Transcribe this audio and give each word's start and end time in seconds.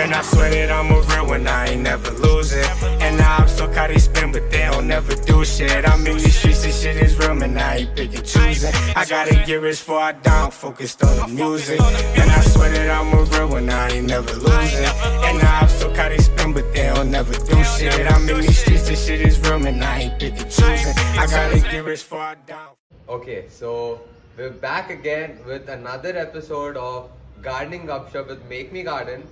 Man, 0.00 0.14
I 0.14 0.22
swear 0.22 0.48
that 0.48 0.70
I'm 0.70 0.90
a 0.90 1.00
real 1.12 1.26
one, 1.26 1.46
I 1.46 1.66
ain't 1.72 1.82
never 1.82 2.10
losing. 2.10 2.64
And 3.04 3.18
now 3.18 3.36
I'm 3.36 3.48
so 3.48 3.70
caught 3.70 3.90
they 3.90 3.98
spin, 3.98 4.32
but 4.32 4.50
they 4.50 4.64
don't 4.70 4.88
never 4.88 5.14
do 5.14 5.44
shit. 5.44 5.86
I'm 5.86 6.06
in 6.06 6.16
these 6.16 6.34
streets, 6.34 6.62
this 6.62 6.80
shit 6.80 6.96
is 6.96 7.18
real, 7.18 7.34
man, 7.34 7.58
I 7.58 7.80
ain't 7.80 7.94
picking 7.94 8.22
choosing. 8.22 8.72
I 8.96 9.04
gotta 9.04 9.34
get 9.44 9.60
rich 9.60 9.76
before 9.76 10.00
I 10.00 10.12
down, 10.12 10.52
focused 10.52 11.04
on 11.04 11.14
the 11.18 11.28
music. 11.28 11.78
And 12.16 12.30
I 12.30 12.40
swear 12.40 12.70
that 12.70 12.88
I'm 12.88 13.12
a 13.12 13.24
real 13.24 13.48
one, 13.48 13.68
I 13.68 13.90
ain't 13.90 14.06
never 14.06 14.32
losing. 14.32 14.86
And 15.26 15.38
now 15.38 15.58
I'm 15.60 15.68
so 15.68 15.94
caught 15.94 16.08
they 16.08 16.16
spin, 16.16 16.54
but 16.54 16.72
they 16.72 16.86
don't 16.94 17.10
never 17.10 17.34
do 17.34 17.62
shit. 17.64 18.10
I'm 18.10 18.26
in 18.26 18.40
these 18.40 18.58
streets, 18.58 18.88
this 18.88 19.06
shit 19.06 19.20
is 19.20 19.38
real, 19.40 19.58
man, 19.58 19.82
I 19.82 20.00
ain't 20.04 20.18
picking 20.18 20.48
choosing. 20.48 20.94
I 20.96 21.26
gotta 21.28 21.60
get 21.60 21.84
rich 21.84 22.00
before 22.00 22.20
I 22.20 22.36
down. 22.46 22.70
Okay, 23.06 23.44
so 23.50 24.00
we're 24.38 24.48
back 24.48 24.88
again 24.88 25.36
with 25.46 25.68
another 25.68 26.16
episode 26.16 26.78
of 26.78 27.10
Gardening 27.42 27.86
Gupshup 27.86 28.28
with 28.28 28.42
Make 28.48 28.72
Me 28.72 28.82
Garden, 28.82 29.24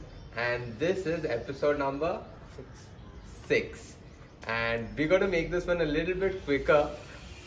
and 0.47 0.79
this 0.79 1.07
is 1.07 1.25
episode 1.25 1.79
number 1.79 2.21
six. 3.47 3.97
And 4.47 4.89
we're 4.97 5.09
going 5.09 5.21
to 5.23 5.29
make 5.29 5.51
this 5.51 5.67
one 5.67 5.81
a 5.81 5.85
little 5.85 6.15
bit 6.15 6.45
quicker 6.45 6.91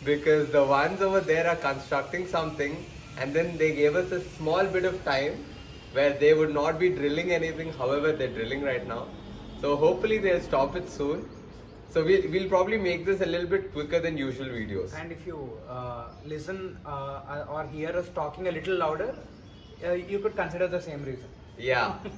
because 0.04 0.50
the 0.52 0.64
ones 0.64 1.02
over 1.02 1.22
there 1.22 1.48
are 1.48 1.56
constructing 1.56 2.28
something, 2.28 2.86
and 3.18 3.34
then 3.34 3.58
they 3.58 3.74
gave 3.76 3.96
us 3.96 4.12
a 4.12 4.22
small 4.38 4.66
bit 4.66 4.86
of 4.86 5.04
time 5.06 5.46
where 5.94 6.14
they 6.14 6.34
would 6.34 6.54
not 6.54 6.80
be 6.80 6.90
drilling 6.90 7.32
anything. 7.32 7.72
However, 7.74 8.12
they're 8.12 8.36
drilling 8.40 8.62
right 8.62 8.86
now, 8.88 9.08
so 9.62 9.76
hopefully 9.78 10.18
they'll 10.18 10.42
stop 10.42 10.76
it 10.76 10.90
soon. 10.90 11.30
So 11.90 12.04
we'll, 12.06 12.30
we'll 12.30 12.50
probably 12.50 12.78
make 12.78 13.06
this 13.06 13.22
a 13.22 13.26
little 13.26 13.48
bit 13.48 13.74
quicker 13.74 14.00
than 14.00 14.18
usual 14.18 14.48
videos. 14.48 14.94
And 15.00 15.12
if 15.12 15.26
you 15.28 15.60
uh, 15.70 16.08
listen 16.26 16.78
uh, 16.86 17.46
or 17.50 17.68
hear 17.68 17.90
us 17.90 18.10
talking 18.16 18.48
a 18.48 18.52
little 18.52 18.78
louder, 18.78 19.14
uh, 19.86 19.92
you 19.94 20.20
could 20.20 20.36
consider 20.36 20.68
the 20.68 20.82
same 20.82 21.04
reason. 21.04 21.28
Yeah. 21.58 21.96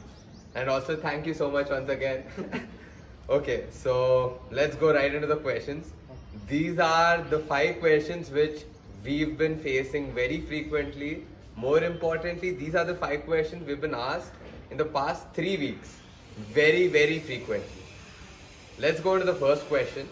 and 0.55 0.69
also 0.69 0.95
thank 0.95 1.25
you 1.25 1.33
so 1.33 1.49
much 1.49 1.69
once 1.69 1.89
again. 1.89 2.23
okay, 3.29 3.65
so 3.71 4.39
let's 4.51 4.75
go 4.75 4.93
right 4.93 5.13
into 5.13 5.27
the 5.27 5.37
questions. 5.37 5.91
These 6.47 6.79
are 6.79 7.21
the 7.21 7.39
five 7.39 7.79
questions 7.79 8.29
which 8.29 8.63
we've 9.03 9.37
been 9.37 9.57
facing 9.59 10.13
very 10.13 10.41
frequently. 10.41 11.25
More 11.55 11.83
importantly, 11.83 12.51
these 12.51 12.75
are 12.75 12.85
the 12.85 12.95
five 12.95 13.25
questions 13.25 13.67
we've 13.67 13.81
been 13.81 13.93
asked 13.95 14.31
in 14.71 14.77
the 14.77 14.85
past 14.85 15.27
three 15.33 15.57
weeks. 15.57 15.97
Very, 16.51 16.87
very 16.87 17.19
frequently. 17.19 17.83
Let's 18.79 18.99
go 18.99 19.19
to 19.19 19.23
the 19.23 19.35
first 19.35 19.67
question. 19.67 20.07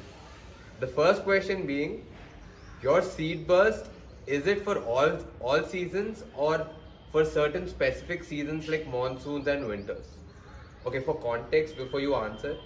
The 0.80 0.88
first 0.88 1.24
question 1.24 1.66
being 1.66 2.06
your 2.82 3.02
seed 3.02 3.48
burst 3.48 3.86
is 4.28 4.48
it 4.48 4.64
for 4.64 4.78
all 4.80 5.18
all 5.40 5.64
seasons 5.64 6.24
or 6.36 6.68
for 7.12 7.26
certain 7.26 7.68
specific 7.68 8.24
seasons 8.24 8.68
like 8.68 8.88
monsoons 8.88 9.48
and 9.48 9.68
winters? 9.68 10.06
Okay, 10.86 11.00
for 11.00 11.16
context 11.16 11.78
before 11.78 12.00
you 12.00 12.16
answer, 12.16 12.58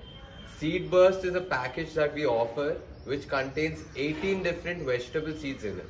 seed 0.57 0.89
burst 0.89 1.25
is 1.25 1.35
a 1.35 1.41
package 1.41 1.93
that 1.93 2.13
we 2.13 2.25
offer 2.25 2.77
which 3.03 3.27
contains 3.27 3.83
18 3.95 4.41
different 4.43 4.83
vegetable 4.83 5.33
seeds 5.33 5.63
in 5.63 5.77
it. 5.77 5.89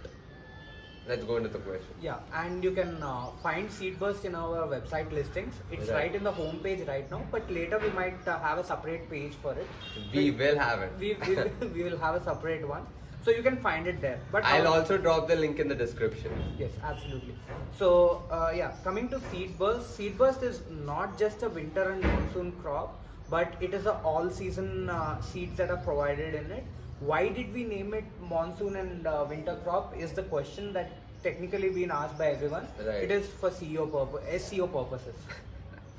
Let's 1.08 1.24
go 1.24 1.38
into 1.38 1.50
the 1.50 1.60
question. 1.60 1.94
Yeah, 2.02 2.18
and 2.34 2.64
you 2.64 2.72
can 2.72 3.02
uh, 3.02 3.28
find 3.44 3.70
Seedburst 3.70 4.26
in 4.26 4.34
our 4.34 4.68
website 4.68 5.12
listings. 5.12 5.54
It's 5.72 5.88
Right. 5.90 5.98
right, 5.98 6.16
in 6.16 6.24
the 6.24 6.32
home 6.32 6.58
page 6.64 6.88
right 6.88 7.10
now, 7.12 7.22
but 7.32 7.50
later 7.52 7.78
we 7.78 7.90
might 7.90 8.28
uh, 8.28 8.40
have 8.40 8.58
a 8.58 8.64
separate 8.64 9.08
page 9.08 9.34
for 9.44 9.54
it. 9.54 9.68
We 10.12 10.32
will 10.32 10.58
have 10.58 10.82
it. 10.82 10.92
We, 11.00 11.16
we, 11.28 11.36
will, 11.36 11.52
we 11.76 11.84
will 11.84 11.98
have 12.00 12.16
a 12.16 12.24
separate 12.24 12.68
one, 12.68 12.88
so 13.26 13.32
you 13.32 13.42
can 13.42 13.58
find 13.58 13.88
it 13.88 14.00
there. 14.02 14.20
But 14.32 14.46
I'll 14.46 14.68
also 14.68 14.98
drop 14.98 15.28
the 15.28 15.36
link 15.36 15.60
in 15.60 15.68
the 15.68 15.76
description. 15.76 16.32
Yes, 16.58 16.72
absolutely. 16.84 17.34
So, 17.78 18.24
uh, 18.32 18.52
yeah, 18.56 18.74
coming 18.84 19.10
to 19.10 19.20
seed 19.32 19.58
burst, 19.58 19.96
seed 19.98 20.18
burst 20.18 20.44
is 20.44 20.62
not 20.86 21.18
just 21.18 21.42
a 21.44 21.50
winter 21.50 21.90
and 21.90 22.04
monsoon 22.04 22.52
crop, 22.62 23.00
but 23.30 23.56
it 23.60 23.74
is 23.74 23.88
a 23.88 23.96
all-season 24.04 24.90
uh, 24.90 25.20
seeds 25.22 25.58
that 25.58 25.72
are 25.72 25.78
provided 25.78 26.36
in 26.36 26.52
it. 26.52 26.64
Why 27.00 27.28
did 27.30 27.52
we 27.54 27.64
name 27.64 27.96
it 27.96 28.06
monsoon 28.30 28.76
and 28.76 29.08
uh, 29.08 29.26
winter 29.28 29.58
crop? 29.64 29.98
Is 29.98 30.12
the 30.12 30.24
question 30.24 30.72
that 30.74 30.92
technically 31.26 31.70
been 31.78 31.92
asked 31.92 32.18
by 32.20 32.28
everyone. 32.28 32.68
Right. 32.80 33.04
It 33.06 33.12
is 33.12 33.28
for 33.42 33.50
SEO 33.50 33.92
purpose, 33.92 34.44
SEO 34.44 34.72
purposes. 34.72 35.16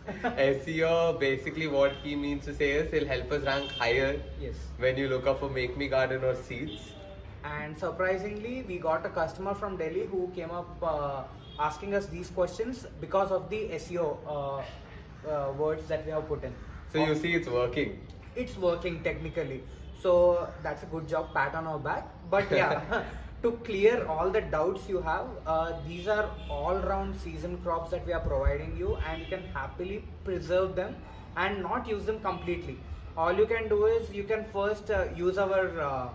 SEO 0.64 1.18
basically 1.18 1.66
what 1.66 1.92
he 2.02 2.14
means 2.14 2.44
to 2.44 2.54
say 2.54 2.70
is 2.80 2.92
he'll 2.92 3.08
help 3.14 3.32
us 3.32 3.42
rank 3.44 3.72
higher 3.72 4.20
yes. 4.40 4.54
when 4.78 4.96
you 4.96 5.08
look 5.08 5.26
up 5.26 5.40
for 5.40 5.50
Make 5.50 5.76
Me 5.76 5.88
Garden 5.88 6.22
or 6.22 6.36
seeds. 6.36 6.92
And 7.46 7.78
surprisingly, 7.78 8.64
we 8.66 8.78
got 8.78 9.06
a 9.06 9.08
customer 9.08 9.54
from 9.54 9.76
Delhi 9.76 10.06
who 10.06 10.30
came 10.34 10.50
up 10.50 10.82
uh, 10.82 11.22
asking 11.58 11.94
us 11.94 12.06
these 12.06 12.30
questions 12.30 12.86
because 13.00 13.30
of 13.30 13.48
the 13.50 13.68
SEO 13.80 14.18
uh, 14.26 14.62
uh, 15.28 15.52
words 15.52 15.86
that 15.88 16.04
we 16.04 16.12
have 16.12 16.26
put 16.28 16.44
in. 16.44 16.54
So 16.92 17.04
you 17.04 17.14
see 17.14 17.34
it's 17.34 17.48
working. 17.48 18.00
It's 18.34 18.56
working 18.56 19.02
technically. 19.02 19.62
So 20.02 20.48
that's 20.62 20.82
a 20.82 20.86
good 20.86 21.08
job, 21.08 21.32
pat 21.34 21.54
on 21.54 21.66
our 21.66 21.78
back. 21.78 22.08
But 22.30 22.50
yeah, 22.60 23.04
to 23.42 23.52
clear 23.68 24.04
all 24.06 24.30
the 24.30 24.40
doubts 24.40 24.88
you 24.88 25.00
have, 25.00 25.26
uh, 25.46 25.72
these 25.86 26.08
are 26.08 26.30
all 26.50 26.76
round 26.78 27.16
season 27.20 27.58
crops 27.58 27.90
that 27.92 28.06
we 28.06 28.12
are 28.12 28.20
providing 28.20 28.76
you, 28.76 28.96
and 29.08 29.22
you 29.22 29.28
can 29.28 29.44
happily 29.54 30.04
preserve 30.24 30.74
them 30.74 30.96
and 31.36 31.62
not 31.62 31.88
use 31.88 32.04
them 32.06 32.20
completely. 32.20 32.78
All 33.16 33.32
you 33.32 33.46
can 33.46 33.68
do 33.68 33.86
is 33.86 34.12
you 34.12 34.24
can 34.24 34.44
first 34.52 34.90
uh, 34.90 35.04
use 35.14 35.38
our 35.38 35.80
uh, 35.80 36.08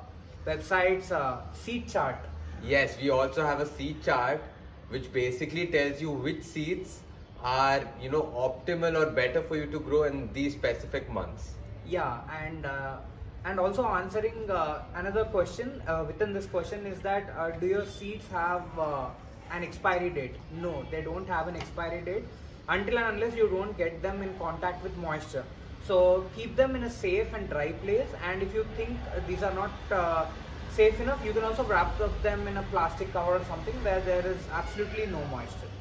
website's 0.45 1.11
uh, 1.11 1.41
seed 1.53 1.87
chart. 1.87 2.17
Yes, 2.63 2.97
we 3.01 3.09
also 3.09 3.43
have 3.43 3.59
a 3.59 3.65
seed 3.65 4.03
chart 4.03 4.41
which 4.89 5.11
basically 5.13 5.67
tells 5.67 6.01
you 6.01 6.11
which 6.11 6.43
seeds 6.43 6.99
are 7.43 7.81
you 8.01 8.09
know 8.09 8.23
optimal 8.35 8.95
or 9.01 9.09
better 9.09 9.41
for 9.41 9.55
you 9.55 9.65
to 9.65 9.79
grow 9.79 10.03
in 10.03 10.31
these 10.33 10.53
specific 10.53 11.09
months. 11.09 11.53
Yeah, 11.87 12.19
and 12.43 12.65
uh, 12.65 12.97
and 13.45 13.59
also 13.59 13.85
answering 13.85 14.49
uh, 14.49 14.83
another 14.95 15.25
question 15.25 15.81
uh, 15.87 16.03
within 16.05 16.33
this 16.33 16.45
question 16.45 16.85
is 16.85 16.99
that 16.99 17.33
uh, 17.37 17.49
do 17.51 17.65
your 17.65 17.85
seeds 17.85 18.27
have 18.31 18.63
uh, 18.77 19.07
an 19.51 19.63
expiry 19.63 20.09
date? 20.09 20.35
No, 20.61 20.85
they 20.91 21.01
don't 21.01 21.27
have 21.27 21.47
an 21.47 21.55
expiry 21.55 22.01
date 22.01 22.25
until 22.69 22.99
and 22.99 23.15
unless 23.15 23.35
you 23.35 23.47
don't 23.49 23.75
get 23.77 24.01
them 24.01 24.21
in 24.21 24.37
contact 24.37 24.83
with 24.83 24.95
moisture. 24.97 25.43
So 25.87 26.25
keep 26.35 26.55
them 26.55 26.75
in 26.75 26.83
a 26.83 26.89
safe 26.89 27.33
and 27.33 27.49
dry 27.49 27.71
place. 27.73 28.07
And 28.23 28.41
if 28.41 28.53
you 28.53 28.65
think 28.75 28.97
these 29.27 29.43
are 29.43 29.53
not 29.53 29.71
uh, 29.91 30.25
safe 30.71 30.99
enough, 30.99 31.23
you 31.25 31.33
can 31.33 31.43
also 31.43 31.63
wrap 31.63 31.99
up 31.99 32.21
them 32.23 32.47
in 32.47 32.57
a 32.57 32.63
plastic 32.63 33.11
cover 33.13 33.37
or 33.37 33.43
something 33.45 33.73
where 33.83 33.99
there 34.01 34.25
is 34.25 34.37
absolutely 34.51 35.07
no 35.07 35.23
moisture. 35.25 35.71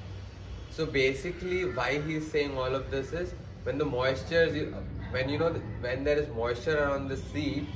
So 0.71 0.87
basically, 0.87 1.65
why 1.65 2.01
he's 2.01 2.31
saying 2.31 2.57
all 2.57 2.75
of 2.75 2.91
this 2.91 3.13
is 3.13 3.35
when 3.65 3.79
the 3.79 3.85
moisture, 3.85 4.43
is- 4.45 4.73
when 5.11 5.29
you 5.29 5.39
know, 5.39 5.51
when 5.81 6.05
there 6.05 6.19
is 6.19 6.29
moisture 6.29 6.79
around 6.83 7.09
the 7.09 7.17
seed, 7.17 7.67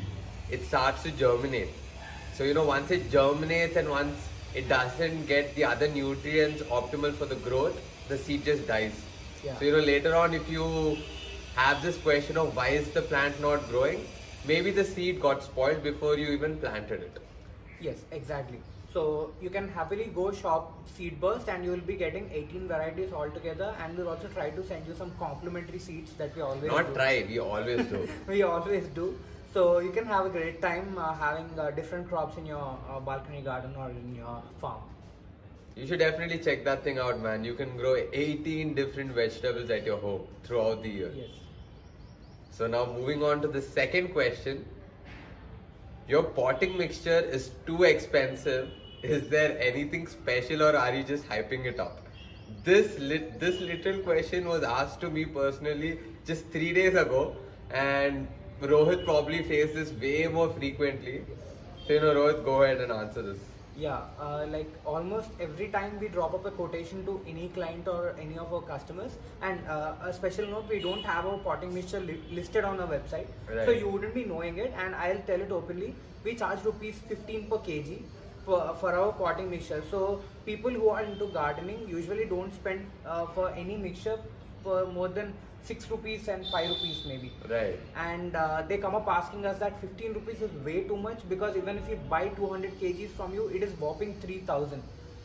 it 0.50 0.64
starts 0.64 1.02
to 1.02 1.10
germinate. 1.10 1.70
So 2.34 2.44
you 2.44 2.54
know, 2.54 2.64
once 2.64 2.90
it 2.90 3.10
germinates 3.10 3.76
and 3.76 3.88
once 3.90 4.16
it 4.54 4.68
doesn't 4.68 5.26
get 5.26 5.54
the 5.56 5.64
other 5.64 5.88
nutrients 5.88 6.62
optimal 6.62 7.14
for 7.14 7.26
the 7.26 7.36
growth, 7.36 7.78
the 8.08 8.16
seed 8.18 8.44
just 8.44 8.66
dies. 8.66 8.92
Yeah. 9.44 9.58
So 9.58 9.64
you 9.64 9.72
know, 9.72 9.78
later 9.92 10.14
on, 10.14 10.34
if 10.34 10.48
you 10.48 10.96
have 11.54 11.82
this 11.82 11.96
question 11.98 12.36
of 12.36 12.56
why 12.56 12.68
is 12.68 12.90
the 12.90 13.02
plant 13.02 13.40
not 13.40 13.68
growing, 13.68 14.04
maybe 14.44 14.70
the 14.70 14.84
seed 14.84 15.20
got 15.20 15.42
spoiled 15.42 15.82
before 15.82 16.18
you 16.18 16.28
even 16.28 16.56
planted 16.58 17.02
it. 17.02 17.18
Yes, 17.80 17.96
exactly. 18.10 18.58
So 18.92 19.32
you 19.42 19.50
can 19.50 19.68
happily 19.68 20.04
go 20.14 20.30
shop 20.30 20.72
Seedburst 20.96 21.48
and 21.48 21.64
you 21.64 21.72
will 21.72 21.86
be 21.92 21.96
getting 21.96 22.30
18 22.32 22.68
varieties 22.68 23.12
altogether 23.12 23.74
and 23.82 23.96
we'll 23.96 24.08
also 24.08 24.28
try 24.28 24.50
to 24.50 24.64
send 24.64 24.86
you 24.86 24.94
some 24.94 25.10
complimentary 25.18 25.80
seeds 25.80 26.12
that 26.14 26.34
we 26.36 26.42
always 26.42 26.70
Not 26.70 26.88
do. 26.88 26.94
try, 26.94 27.24
we 27.28 27.40
always 27.40 27.84
do. 27.86 28.08
we 28.28 28.42
always 28.42 28.86
do. 28.88 29.18
So 29.52 29.78
you 29.80 29.90
can 29.90 30.06
have 30.06 30.26
a 30.26 30.28
great 30.28 30.62
time 30.62 30.96
uh, 30.96 31.14
having 31.14 31.48
uh, 31.58 31.70
different 31.72 32.08
crops 32.08 32.36
in 32.36 32.46
your 32.46 32.78
uh, 32.88 33.00
balcony 33.00 33.40
garden 33.40 33.74
or 33.76 33.90
in 33.90 34.14
your 34.14 34.42
farm. 34.60 34.82
You 35.76 35.88
should 35.88 35.98
definitely 35.98 36.38
check 36.38 36.64
that 36.64 36.84
thing 36.84 36.98
out, 36.98 37.20
man. 37.20 37.44
You 37.44 37.54
can 37.54 37.76
grow 37.76 37.96
18 38.12 38.74
different 38.74 39.10
vegetables 39.10 39.70
at 39.70 39.84
your 39.84 39.98
home 39.98 40.22
throughout 40.44 40.84
the 40.84 40.88
year. 40.88 41.10
Yes. 41.16 41.30
So 42.56 42.68
now 42.68 42.86
moving 42.86 43.24
on 43.24 43.42
to 43.42 43.48
the 43.48 43.60
second 43.60 44.12
question. 44.12 44.64
Your 46.08 46.22
potting 46.22 46.78
mixture 46.78 47.18
is 47.18 47.50
too 47.66 47.82
expensive. 47.82 48.68
Is 49.02 49.28
there 49.28 49.58
anything 49.60 50.06
special 50.06 50.62
or 50.62 50.76
are 50.76 50.94
you 50.94 51.02
just 51.02 51.28
hyping 51.28 51.64
it 51.64 51.80
up? 51.80 52.00
This 52.62 52.96
lit, 53.00 53.40
this 53.40 53.60
little 53.60 53.98
question 53.98 54.46
was 54.46 54.62
asked 54.62 55.00
to 55.00 55.10
me 55.10 55.24
personally 55.24 55.98
just 56.24 56.46
three 56.52 56.72
days 56.72 56.94
ago 56.94 57.34
and 57.72 58.28
Rohit 58.62 59.04
probably 59.04 59.42
faces 59.42 59.90
this 59.90 60.00
way 60.00 60.28
more 60.28 60.48
frequently. 60.50 61.24
So 61.88 61.94
you 61.94 62.00
know 62.02 62.14
Rohit, 62.14 62.44
go 62.44 62.62
ahead 62.62 62.80
and 62.80 62.92
answer 62.92 63.22
this. 63.22 63.38
Yeah, 63.76 64.02
uh, 64.20 64.46
like 64.48 64.70
almost 64.84 65.30
every 65.40 65.68
time 65.68 65.98
we 65.98 66.06
drop 66.06 66.32
up 66.32 66.46
a 66.46 66.50
quotation 66.52 67.04
to 67.06 67.20
any 67.26 67.48
client 67.48 67.88
or 67.88 68.14
any 68.20 68.38
of 68.38 68.52
our 68.54 68.62
customers, 68.62 69.12
and 69.42 69.58
uh, 69.68 69.94
a 70.00 70.12
special 70.12 70.46
note, 70.46 70.68
we 70.68 70.78
don't 70.78 71.02
have 71.02 71.26
our 71.26 71.38
potting 71.38 71.74
mixture 71.74 71.98
li- 71.98 72.20
listed 72.30 72.64
on 72.64 72.78
our 72.80 72.86
website, 72.86 73.26
so 73.64 73.72
you 73.72 73.88
wouldn't 73.88 74.14
be 74.14 74.24
knowing 74.24 74.58
it. 74.58 74.72
And 74.78 74.94
I'll 74.94 75.18
tell 75.26 75.40
it 75.40 75.50
openly, 75.50 75.92
we 76.22 76.36
charge 76.36 76.62
rupees 76.64 77.00
15 77.08 77.48
per 77.50 77.56
kg 77.56 77.98
for, 78.44 78.76
for 78.80 78.92
our 78.94 79.12
potting 79.12 79.50
mixture. 79.50 79.82
So 79.90 80.22
people 80.46 80.70
who 80.70 80.88
are 80.90 81.02
into 81.02 81.26
gardening 81.26 81.88
usually 81.88 82.26
don't 82.26 82.54
spend 82.54 82.86
uh, 83.04 83.26
for 83.26 83.50
any 83.50 83.76
mixture 83.76 84.20
for 84.64 84.86
more 84.98 85.08
than 85.18 85.32
6 85.66 85.90
rupees 85.90 86.28
and 86.28 86.46
5 86.54 86.70
rupees 86.72 86.98
maybe 87.10 87.30
Right. 87.48 87.78
and 88.08 88.34
uh, 88.36 88.62
they 88.68 88.78
come 88.78 88.94
up 89.00 89.06
asking 89.18 89.46
us 89.50 89.58
that 89.64 89.80
15 89.80 90.14
rupees 90.18 90.42
is 90.48 90.52
way 90.66 90.78
too 90.90 90.96
much 90.96 91.20
because 91.28 91.56
even 91.62 91.78
if 91.82 91.88
you 91.92 91.96
buy 92.16 92.24
200 92.40 92.80
kgs 92.80 93.14
from 93.20 93.32
you 93.38 93.46
it 93.48 93.62
is 93.68 93.72
whopping 93.84 94.12
3000 94.26 94.82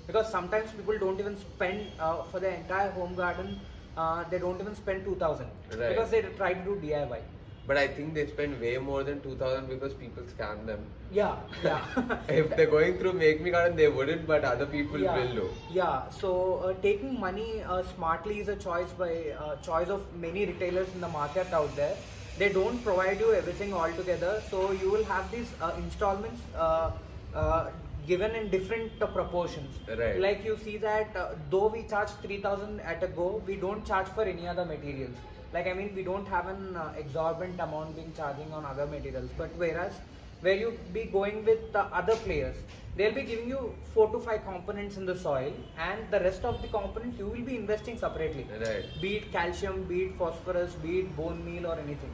because 0.07 0.31
sometimes 0.37 0.71
people 0.77 0.97
don't 1.03 1.19
even 1.25 1.35
spend 1.47 1.81
uh, 1.99 2.23
for 2.31 2.39
the 2.45 2.51
entire 2.61 2.91
home 2.91 3.15
garden 3.15 3.59
uh, 3.97 4.23
they 4.31 4.39
don't 4.45 4.61
even 4.61 4.75
spend 4.83 5.03
2000 5.05 5.45
Right. 5.77 5.89
because 5.89 6.09
they 6.15 6.21
try 6.41 6.53
to 6.53 6.63
do 6.69 6.75
diy 6.85 7.21
But 7.69 7.77
I 7.77 7.87
think 7.87 8.15
they 8.15 8.25
spend 8.25 8.59
way 8.59 8.77
more 8.79 9.03
than 9.03 9.21
2000 9.21 9.67
because 9.69 9.93
people 9.93 10.23
scam 10.35 10.65
them. 10.69 10.85
yeah 11.17 11.35
yeah 11.63 12.07
if 12.37 12.55
they're 12.55 12.71
going 12.71 12.97
through 12.99 13.13
Make 13.19 13.43
Me 13.47 13.51
Garden, 13.55 13.77
they 13.81 13.89
wouldn't, 13.97 14.25
but 14.31 14.47
other 14.51 14.65
people 14.65 15.03
yeah. 15.03 15.17
will 15.17 15.35
do. 15.39 15.49
Yeah, 15.75 16.09
so 16.21 16.31
uh, 16.69 16.73
taking 16.85 17.19
money 17.19 17.61
uh, 17.61 17.83
smartly 17.91 18.39
is 18.39 18.49
a 18.55 18.55
choice 18.55 18.95
by 19.03 19.11
uh, 19.43 19.55
choice 19.67 19.93
of 19.97 20.07
many 20.25 20.47
retailers 20.51 20.95
in 20.95 21.05
the 21.07 21.11
market 21.17 21.53
out 21.59 21.75
there. 21.75 21.95
They 22.39 22.49
don't 22.57 22.83
provide 22.89 23.19
you 23.19 23.33
everything 23.35 23.73
all 23.73 23.93
together, 24.01 24.33
so 24.49 24.71
you 24.71 24.89
will 24.89 25.05
have 25.13 25.31
these 25.31 25.55
uh, 25.61 25.71
installments 25.83 26.41
uh, 26.57 26.91
uh, 27.35 27.69
given 28.07 28.35
in 28.41 28.49
different 28.49 29.01
uh, 29.01 29.07
proportions. 29.07 29.81
Right. 29.87 30.19
Like 30.27 30.45
you 30.45 30.57
see 30.63 30.77
that 30.77 31.15
uh, 31.15 31.27
though 31.51 31.67
we 31.67 31.83
charge 31.83 32.09
3000 32.23 32.79
at 32.79 33.03
a 33.03 33.07
go, 33.07 33.43
we 33.45 33.57
don't 33.57 33.85
charge 33.85 34.07
for 34.07 34.23
any 34.23 34.47
other 34.47 34.65
materials. 34.65 35.17
Like 35.53 35.67
I 35.67 35.73
mean, 35.73 35.93
we 35.95 36.03
don't 36.03 36.27
have 36.27 36.47
an 36.47 36.75
uh, 36.75 36.93
exorbitant 36.97 37.59
amount 37.59 37.95
being 37.95 38.13
charging 38.15 38.51
on 38.53 38.65
other 38.65 38.85
materials. 38.85 39.29
But 39.37 39.49
whereas 39.57 39.93
where 40.41 40.55
you 40.55 40.77
be 40.93 41.05
going 41.05 41.43
with 41.43 41.73
the 41.73 41.83
other 42.01 42.15
players, 42.15 42.55
they'll 42.95 43.13
be 43.13 43.23
giving 43.23 43.49
you 43.49 43.73
four 43.93 44.09
to 44.11 44.19
five 44.19 44.45
components 44.45 44.97
in 44.97 45.05
the 45.05 45.17
soil, 45.17 45.53
and 45.77 45.99
the 46.11 46.19
rest 46.19 46.45
of 46.45 46.61
the 46.61 46.67
components 46.67 47.17
you 47.17 47.25
will 47.25 47.41
be 47.41 47.55
investing 47.55 47.97
separately. 47.97 48.45
Right. 48.59 48.85
Be 49.01 49.17
it 49.17 49.31
calcium, 49.31 49.83
be 49.83 50.03
it 50.03 50.17
phosphorus, 50.17 50.73
be 50.75 50.99
it 50.99 51.15
bone 51.17 51.43
meal 51.45 51.67
or 51.67 51.77
anything. 51.79 52.11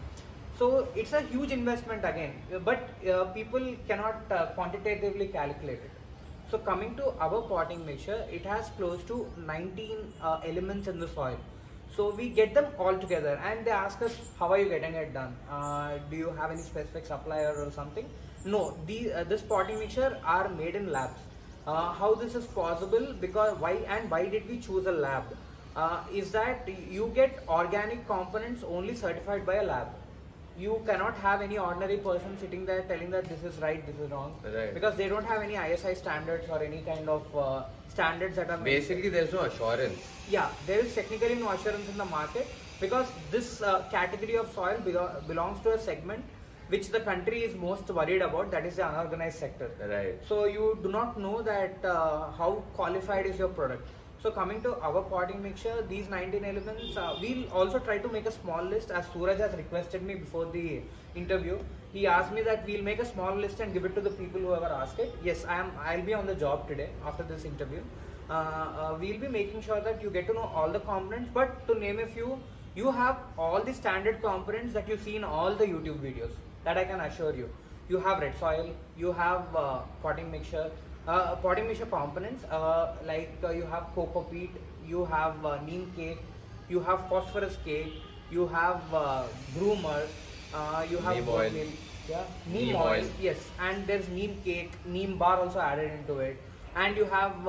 So 0.58 0.88
it's 0.96 1.12
a 1.12 1.22
huge 1.22 1.52
investment 1.52 2.06
again, 2.06 2.34
but 2.64 2.90
uh, 3.14 3.26
people 3.26 3.76
cannot 3.90 4.22
uh, 4.32 4.46
quantitatively 4.56 5.28
calculate 5.28 5.80
it. 5.84 5.92
So 6.50 6.58
coming 6.60 6.96
to 6.96 7.14
our 7.20 7.42
potting 7.42 7.86
mixture, 7.86 8.26
it 8.32 8.46
has 8.46 8.70
close 8.78 9.04
to 9.04 9.28
19 9.46 10.14
uh, 10.22 10.40
elements 10.46 10.88
in 10.88 11.00
the 11.00 11.10
soil. 11.10 11.38
So 11.96 12.10
we 12.10 12.28
get 12.28 12.54
them 12.54 12.66
all 12.78 12.98
together 12.98 13.40
and 13.46 13.66
they 13.66 13.72
ask 13.72 14.02
us, 14.02 14.16
how 14.38 14.52
are 14.52 14.58
you 14.58 14.68
getting 14.68 14.96
it 14.96 15.14
done? 15.14 15.34
Uh, 15.50 15.98
do 16.10 16.18
you 16.18 16.30
have 16.32 16.52
any 16.52 16.62
specific 16.62 17.06
supplier 17.06 17.56
or 17.56 17.72
something? 17.72 18.06
No, 18.44 18.78
the, 18.86 19.14
uh, 19.14 19.24
this 19.24 19.42
potting 19.42 19.80
mixture 19.80 20.18
are 20.26 20.50
made 20.50 20.76
in 20.76 20.92
labs. 20.92 21.20
Uh, 21.66 21.94
how 21.94 22.14
this 22.14 22.36
is 22.36 22.46
possible 22.48 23.14
because 23.22 23.58
why 23.60 23.74
and 23.88 24.12
why 24.12 24.28
did 24.28 24.48
we 24.50 24.60
choose 24.60 24.86
a 24.88 24.92
lab? 24.92 25.24
Uh, 25.76 26.02
is 26.14 26.32
that 26.32 26.68
you 26.90 27.12
get 27.16 27.44
organic 27.48 28.06
components 28.08 28.64
only 28.68 28.96
certified 28.96 29.46
by 29.46 29.56
a 29.56 29.64
lab 29.64 29.88
you 30.58 30.82
cannot 30.86 31.16
have 31.18 31.42
any 31.42 31.58
ordinary 31.58 31.98
person 31.98 32.38
sitting 32.40 32.66
there 32.66 32.82
telling 32.84 33.10
that 33.12 33.26
this 33.26 33.44
is 33.44 33.60
right, 33.62 33.86
this 33.86 33.96
is 34.00 34.12
wrong. 34.12 34.36
Right. 34.44 34.74
Because 34.74 34.96
they 34.96 35.10
don't 35.10 35.26
have 35.26 35.42
any 35.42 35.56
ISI 35.56 35.96
standards 35.96 36.50
or 36.50 36.62
any 36.64 36.82
kind 36.82 37.10
of 37.10 37.36
uh, 37.36 37.64
standards 37.90 38.36
that 38.38 38.50
are 38.50 38.58
Basically, 38.58 39.10
there's 39.10 39.34
no 39.34 39.42
assurance. 39.42 40.00
yeah, 40.30 40.50
there 40.66 40.80
is 40.80 40.94
technically 40.96 41.36
no 41.36 41.50
assurance 41.50 41.88
in 41.90 41.98
the 41.98 42.06
market 42.06 42.48
because 42.80 43.08
this 43.32 43.62
uh, 43.62 43.84
category 43.92 44.38
of 44.38 44.52
soil 44.54 44.78
belo- 44.86 45.26
belongs 45.28 45.62
to 45.64 45.74
a 45.74 45.80
segment 45.80 46.24
which 46.70 46.90
the 46.90 47.00
country 47.00 47.44
is 47.44 47.56
most 47.56 47.88
worried 47.90 48.22
about, 48.24 48.50
that 48.50 48.66
is 48.66 48.78
the 48.78 48.88
unorganized 48.88 49.38
sector. 49.38 49.70
Right. 49.88 50.16
So 50.28 50.46
you 50.46 50.80
do 50.82 50.90
not 50.92 51.20
know 51.20 51.42
that 51.44 51.84
uh, 51.86 52.32
how 52.32 52.64
qualified 52.74 53.28
is 53.28 53.38
your 53.38 53.50
product. 53.50 53.88
So 54.26 54.32
coming 54.32 54.60
to 54.64 54.76
our 54.82 55.04
potting 55.04 55.44
mixture, 55.44 55.86
these 55.88 56.10
19 56.10 56.44
elements, 56.44 56.98
uh, 56.98 57.16
we'll 57.22 57.48
also 57.54 57.78
try 57.78 58.00
to 58.00 58.08
make 58.08 58.26
a 58.26 58.32
small 58.32 58.64
list 58.64 58.90
as 58.90 59.06
Suraj 59.14 59.38
has 59.38 59.56
requested 59.56 60.02
me 60.02 60.16
before 60.16 60.46
the 60.46 60.82
interview. 61.14 61.60
He 61.94 62.08
asked 62.08 62.34
me 62.34 62.42
that 62.42 62.66
we'll 62.66 62.82
make 62.82 62.98
a 62.98 63.06
small 63.06 63.36
list 63.36 63.60
and 63.60 63.72
give 63.72 63.86
it 63.86 63.94
to 63.94 64.02
the 64.02 64.10
people 64.10 64.42
who 64.42 64.56
ever 64.56 64.66
ask 64.66 64.98
it. 64.98 65.14
Yes, 65.24 65.46
I 65.46 65.60
am. 65.60 65.72
I'll 65.80 66.02
be 66.02 66.16
on 66.16 66.26
the 66.26 66.34
job 66.34 66.68
today 66.68 66.90
after 67.06 67.22
this 67.22 67.46
interview. 67.46 67.82
Uh, 68.28 68.34
uh, 68.34 68.98
we'll 69.00 69.20
be 69.20 69.28
making 69.28 69.62
sure 69.62 69.80
that 69.80 70.02
you 70.02 70.10
get 70.10 70.26
to 70.26 70.34
know 70.34 70.50
all 70.56 70.72
the 70.72 70.80
components. 70.80 71.30
But 71.32 71.68
to 71.68 71.78
name 71.78 72.00
a 72.00 72.08
few, 72.08 72.40
you 72.76 72.90
have 72.90 73.20
all 73.38 73.62
the 73.62 73.76
standard 73.76 74.24
components 74.24 74.74
that 74.74 74.90
you 74.90 74.98
see 74.98 75.18
in 75.18 75.24
all 75.24 75.54
the 75.54 75.68
YouTube 75.68 76.00
videos. 76.00 76.32
That 76.64 76.80
I 76.80 76.86
can 76.86 77.00
assure 77.00 77.36
you. 77.36 77.48
You 77.90 78.00
have 78.00 78.24
red 78.24 78.40
soil. 78.40 78.76
You 78.98 79.12
have 79.12 79.56
uh, 79.56 79.82
potting 80.02 80.32
mixture 80.32 80.72
uh, 81.08 81.36
potting 81.36 81.68
mixture 81.68 81.86
components 81.86 82.44
uh, 82.46 82.96
like 83.04 83.38
uh, 83.44 83.50
you 83.50 83.66
have 83.66 83.88
cocoa 83.96 84.24
peat, 84.24 84.52
you 84.86 85.06
have 85.06 85.46
uh, 85.46 85.60
neem 85.66 85.92
cake, 85.96 86.24
you 86.68 86.80
have 86.80 87.08
phosphorus 87.10 87.58
cake, 87.64 88.02
you 88.30 88.48
have 88.48 88.94
uh, 88.94 89.28
groomer, 89.56 90.08
uh, 90.54 90.86
you 90.90 90.98
have 91.00 91.16
Neem 91.18 91.30
oil. 91.30 91.52
yeah, 92.08 92.24
neem, 92.46 92.66
Neem 92.68 92.76
oil, 92.76 92.88
oil. 92.88 93.10
yes, 93.20 93.52
and 93.60 93.88
there's 93.88 94.10
neem 94.10 94.42
cake, 94.44 94.74
neem 94.86 95.18
bar 95.18 95.40
also 95.42 95.60
added 95.60 95.92
into 95.92 96.20
it, 96.20 96.42
and 96.76 96.96
you 96.98 97.06
have 97.06 97.48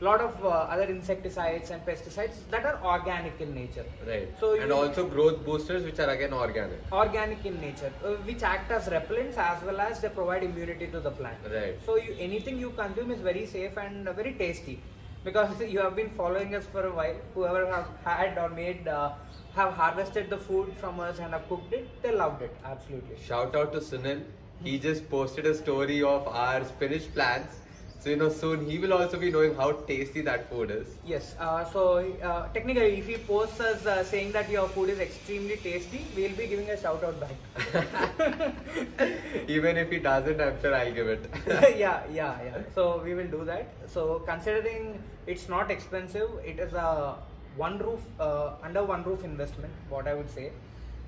lot 0.00 0.20
of 0.20 0.44
uh, 0.44 0.48
other 0.48 0.84
insecticides 0.84 1.70
and 1.70 1.84
pesticides 1.84 2.36
that 2.50 2.64
are 2.64 2.80
organic 2.84 3.40
in 3.40 3.54
nature. 3.54 3.84
Right. 4.06 4.28
So 4.38 4.54
and 4.60 4.72
also 4.72 5.06
growth 5.06 5.44
boosters, 5.44 5.84
which 5.84 5.98
are 5.98 6.10
again 6.10 6.32
organic. 6.32 6.80
Organic 6.92 7.44
in 7.44 7.60
nature, 7.60 7.92
uh, 8.04 8.10
which 8.28 8.42
act 8.42 8.70
as 8.70 8.86
repellents 8.86 9.36
as 9.36 9.62
well 9.64 9.80
as 9.80 10.00
they 10.00 10.08
provide 10.08 10.44
immunity 10.44 10.86
to 10.88 11.00
the 11.00 11.10
plant. 11.10 11.38
Right. 11.52 11.76
So 11.84 11.96
you, 11.96 12.14
anything 12.18 12.58
you 12.58 12.70
consume 12.70 13.10
is 13.10 13.20
very 13.20 13.46
safe 13.46 13.76
and 13.76 14.04
very 14.04 14.34
tasty 14.34 14.80
because 15.24 15.60
you 15.74 15.80
have 15.80 15.96
been 15.96 16.10
following 16.10 16.54
us 16.54 16.64
for 16.66 16.86
a 16.86 16.92
while. 16.92 17.16
Whoever 17.34 17.66
have 17.66 17.88
had 18.04 18.38
or 18.38 18.48
made 18.50 18.86
uh, 18.86 19.12
have 19.54 19.72
harvested 19.72 20.30
the 20.30 20.38
food 20.38 20.72
from 20.76 21.00
us 21.00 21.18
and 21.18 21.32
have 21.32 21.48
cooked 21.48 21.72
it, 21.72 22.02
they 22.02 22.12
loved 22.12 22.42
it 22.42 22.54
absolutely. 22.64 23.16
Shout 23.26 23.56
out 23.56 23.72
to 23.72 23.80
Sunil. 23.80 24.22
He 24.62 24.78
just 24.78 25.08
posted 25.08 25.46
a 25.46 25.54
story 25.54 26.02
of 26.02 26.26
our 26.26 26.64
spinach 26.64 27.12
plants. 27.14 27.56
So 28.00 28.10
you 28.10 28.16
know 28.16 28.28
soon 28.28 28.64
he 28.64 28.78
will 28.78 28.92
also 28.92 29.18
be 29.18 29.30
knowing 29.30 29.54
how 29.56 29.72
tasty 29.72 30.20
that 30.22 30.48
food 30.48 30.70
is. 30.70 30.86
Yes. 31.04 31.34
Uh, 31.38 31.64
so 31.64 31.98
uh, 32.22 32.46
technically, 32.52 32.98
if 32.98 33.06
he 33.08 33.16
posts 33.16 33.60
us 33.60 33.86
uh, 33.86 34.04
saying 34.04 34.30
that 34.32 34.48
your 34.48 34.68
food 34.68 34.90
is 34.90 35.00
extremely 35.00 35.56
tasty, 35.56 36.04
we'll 36.14 36.36
be 36.36 36.46
giving 36.46 36.70
a 36.70 36.80
shout 36.80 37.02
out 37.02 37.18
back. 37.18 38.54
Even 39.48 39.76
if 39.76 39.90
he 39.90 39.98
doesn't, 39.98 40.40
I'm 40.40 40.60
sure 40.60 40.74
I'll 40.74 40.92
give 40.92 41.08
it. 41.08 41.28
yeah, 41.76 42.02
yeah, 42.12 42.38
yeah. 42.44 42.58
So 42.74 43.02
we 43.04 43.14
will 43.14 43.26
do 43.26 43.44
that. 43.46 43.68
So 43.88 44.22
considering 44.26 45.02
it's 45.26 45.48
not 45.48 45.70
expensive, 45.70 46.30
it 46.44 46.60
is 46.60 46.74
a 46.74 47.16
one 47.56 47.78
roof 47.78 48.00
uh, 48.20 48.52
under 48.62 48.84
one 48.84 49.02
roof 49.02 49.24
investment. 49.24 49.72
What 49.88 50.06
I 50.06 50.14
would 50.14 50.30
say 50.30 50.52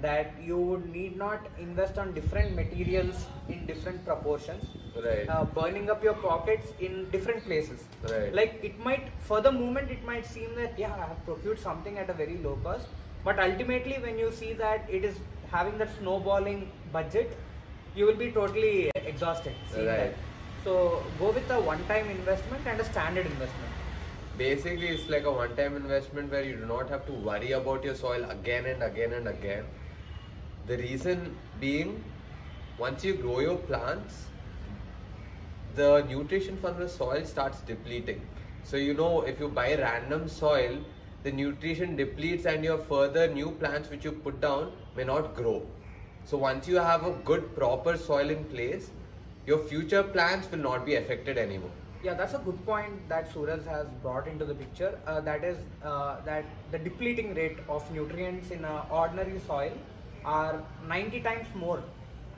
that 0.01 0.33
you 0.43 0.57
would 0.57 0.91
need 0.93 1.17
not 1.17 1.47
invest 1.59 1.99
on 1.99 2.13
different 2.15 2.57
materials 2.57 3.27
in 3.49 3.67
different 3.67 4.05
proportions. 4.05 4.65
Right. 4.97 5.29
Uh, 5.29 5.45
burning 5.45 5.91
up 5.91 6.03
your 6.03 6.15
pockets 6.15 6.73
in 6.81 7.09
different 7.11 7.45
places. 7.45 7.85
Right. 8.03 8.35
Like 8.35 8.59
it 8.63 8.79
might, 8.85 9.09
for 9.21 9.41
the 9.41 9.53
moment, 9.53 9.91
it 9.91 10.05
might 10.05 10.27
seem 10.27 10.55
that 10.57 10.79
yeah, 10.79 10.95
I 10.95 11.07
have 11.07 11.25
procured 11.25 11.59
something 11.59 11.99
at 11.99 12.11
a 12.11 12.13
very 12.13 12.39
low 12.39 12.57
cost, 12.63 12.87
but 13.25 13.39
ultimately, 13.39 13.99
when 14.01 14.19
you 14.19 14.33
see 14.33 14.53
that 14.55 14.89
it 14.91 15.05
is 15.05 15.17
having 15.51 15.79
that 15.79 15.91
snowballing 15.99 16.71
budget, 16.93 17.37
you 17.95 18.07
will 18.07 18.15
be 18.17 18.31
totally 18.31 18.91
exhausted 18.95 19.55
seeing 19.73 19.87
Right. 19.87 19.97
that. 19.97 20.15
So 20.65 21.03
go 21.19 21.31
with 21.31 21.51
a 21.51 21.61
one-time 21.61 22.09
investment 22.11 22.67
and 22.67 22.81
a 22.81 22.85
standard 22.85 23.27
investment. 23.27 23.73
Basically, 24.37 24.89
it's 24.89 25.09
like 25.09 25.25
a 25.25 25.33
one-time 25.33 25.77
investment 25.77 26.31
where 26.31 26.43
you 26.43 26.57
do 26.57 26.67
not 26.67 26.89
have 26.89 27.07
to 27.07 27.13
worry 27.13 27.53
about 27.53 27.85
your 27.85 27.95
soil 27.95 28.25
again 28.31 28.67
and 28.67 28.83
again 28.83 29.13
and 29.13 29.29
again. 29.29 29.65
The 30.67 30.77
reason 30.79 31.37
being, 31.61 32.03
once 32.79 33.05
you 33.05 33.15
grow 33.15 33.41
your 33.41 33.57
plants, 33.57 34.27
the 35.81 36.05
nutrition 36.09 36.57
from 36.63 36.79
the 36.79 36.89
soil 36.89 37.25
starts 37.25 37.61
depleting. 37.61 38.21
So 38.65 38.77
you 38.77 38.95
know, 38.95 39.23
if 39.23 39.41
you 39.41 39.49
buy 39.49 39.75
random 39.75 40.29
soil, 40.29 40.79
the 41.23 41.33
nutrition 41.33 41.97
depletes 41.97 42.47
and 42.47 42.65
your 42.65 42.79
further 42.79 43.27
new 43.29 43.51
plants 43.53 43.91
which 43.91 44.05
you 44.05 44.13
put 44.13 44.41
down 44.41 44.73
may 44.97 45.05
not 45.05 45.35
grow. 45.35 45.63
So 46.25 46.39
once 46.39 46.69
you 46.69 46.77
have 46.77 47.07
a 47.07 47.13
good 47.31 47.55
proper 47.57 47.97
soil 47.97 48.31
in 48.31 48.45
place, 48.45 48.91
your 49.47 49.59
future 49.59 50.03
plants 50.03 50.51
will 50.51 50.65
not 50.71 50.85
be 50.85 50.97
affected 50.97 51.39
anymore. 51.39 51.71
Yeah, 52.03 52.15
that's 52.15 52.35
a 52.35 52.39
good 52.39 52.61
point 52.67 53.09
that 53.09 53.33
Suraj 53.33 53.65
has 53.67 53.87
brought 54.03 54.29
into 54.29 54.45
the 54.45 54.55
picture. 54.55 54.99
Uh, 55.07 55.21
that 55.21 55.45
is 55.45 55.57
uh, 55.85 56.21
that 56.25 56.45
the 56.73 56.79
depleting 56.79 57.35
rate 57.35 57.59
of 57.69 57.91
nutrients 57.93 58.51
in 58.51 58.65
ordinary 58.91 59.41
soil 59.47 59.73
are 60.25 60.63
90 60.89 61.21
times 61.21 61.47
more. 61.55 61.83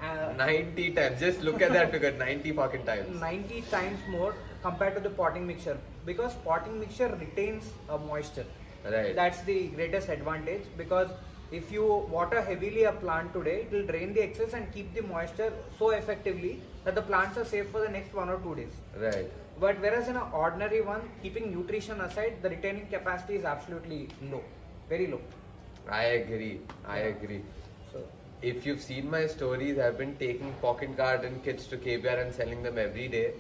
Uh, 0.02 0.32
90 0.36 0.90
times. 0.94 1.20
Just 1.20 1.42
look 1.42 1.62
at 1.62 1.72
that 1.72 1.92
figure 1.92 2.10
90 2.10 2.52
fucking 2.52 2.84
times. 2.84 3.20
90 3.20 3.60
times 3.70 4.00
more 4.08 4.34
compared 4.62 4.94
to 4.96 5.00
the 5.00 5.10
potting 5.10 5.46
mixture 5.46 5.78
because 6.04 6.34
potting 6.44 6.80
mixture 6.80 7.08
retains 7.20 7.70
uh, 7.88 7.98
moisture. 7.98 8.46
Right. 8.84 9.14
That's 9.14 9.42
the 9.42 9.68
greatest 9.68 10.08
advantage 10.08 10.62
because 10.76 11.10
if 11.52 11.70
you 11.70 11.84
water 12.10 12.40
heavily 12.42 12.84
a 12.84 12.92
plant 12.92 13.32
today, 13.32 13.60
it 13.62 13.70
will 13.72 13.86
drain 13.86 14.12
the 14.12 14.22
excess 14.22 14.54
and 14.54 14.72
keep 14.72 14.92
the 14.92 15.02
moisture 15.02 15.52
so 15.78 15.90
effectively 15.90 16.60
that 16.84 16.96
the 16.96 17.02
plants 17.02 17.38
are 17.38 17.44
safe 17.44 17.68
for 17.68 17.80
the 17.80 17.88
next 17.88 18.12
one 18.12 18.28
or 18.28 18.38
two 18.38 18.56
days. 18.56 18.72
Right. 18.96 19.30
But 19.60 19.80
whereas 19.80 20.08
in 20.08 20.16
an 20.16 20.26
ordinary 20.32 20.80
one, 20.80 21.02
keeping 21.22 21.54
nutrition 21.54 22.00
aside, 22.00 22.38
the 22.42 22.50
retaining 22.50 22.86
capacity 22.88 23.36
is 23.36 23.44
absolutely 23.44 24.08
low, 24.32 24.42
very 24.88 25.06
low. 25.06 25.20
I 25.88 26.02
agree. 26.22 26.60
I 26.88 27.00
Yeah. 27.00 27.06
agree. 27.16 27.42
So 27.92 28.00
If 28.42 28.66
you've 28.66 28.80
seen 28.82 29.08
my 29.08 29.28
stories, 29.28 29.78
I've 29.78 29.96
been 29.96 30.16
taking 30.16 30.52
pocket 30.60 30.96
garden 30.96 31.40
kits 31.44 31.68
to 31.68 31.76
KBR 31.76 32.22
and 32.22 32.34
selling 32.34 32.64
them 32.64 32.76
every 32.76 33.06
day. 33.06 33.34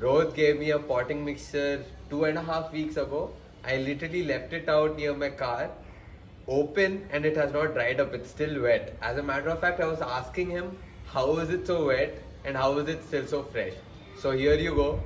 Rohit 0.00 0.34
gave 0.36 0.60
me 0.60 0.70
a 0.70 0.78
potting 0.78 1.24
mixture 1.24 1.84
two 2.10 2.26
and 2.26 2.38
a 2.38 2.42
half 2.42 2.70
weeks 2.72 2.96
ago. 2.96 3.32
I 3.64 3.78
literally 3.78 4.22
left 4.22 4.52
it 4.52 4.68
out 4.68 4.96
near 4.96 5.14
my 5.14 5.30
car, 5.30 5.68
open, 6.46 7.08
and 7.10 7.26
it 7.26 7.36
has 7.36 7.52
not 7.52 7.74
dried 7.74 7.98
up. 7.98 8.14
It's 8.14 8.30
still 8.30 8.62
wet. 8.62 8.96
As 9.02 9.18
a 9.18 9.22
matter 9.22 9.48
of 9.48 9.60
fact, 9.60 9.80
I 9.80 9.86
was 9.86 10.00
asking 10.00 10.50
him, 10.50 10.78
how 11.06 11.38
is 11.38 11.50
it 11.50 11.66
so 11.66 11.86
wet 11.86 12.16
and 12.44 12.56
how 12.56 12.78
is 12.78 12.88
it 12.88 13.02
still 13.02 13.26
so 13.26 13.42
fresh? 13.42 13.72
So 14.16 14.30
here 14.30 14.54
you 14.54 14.76
go. 14.76 15.00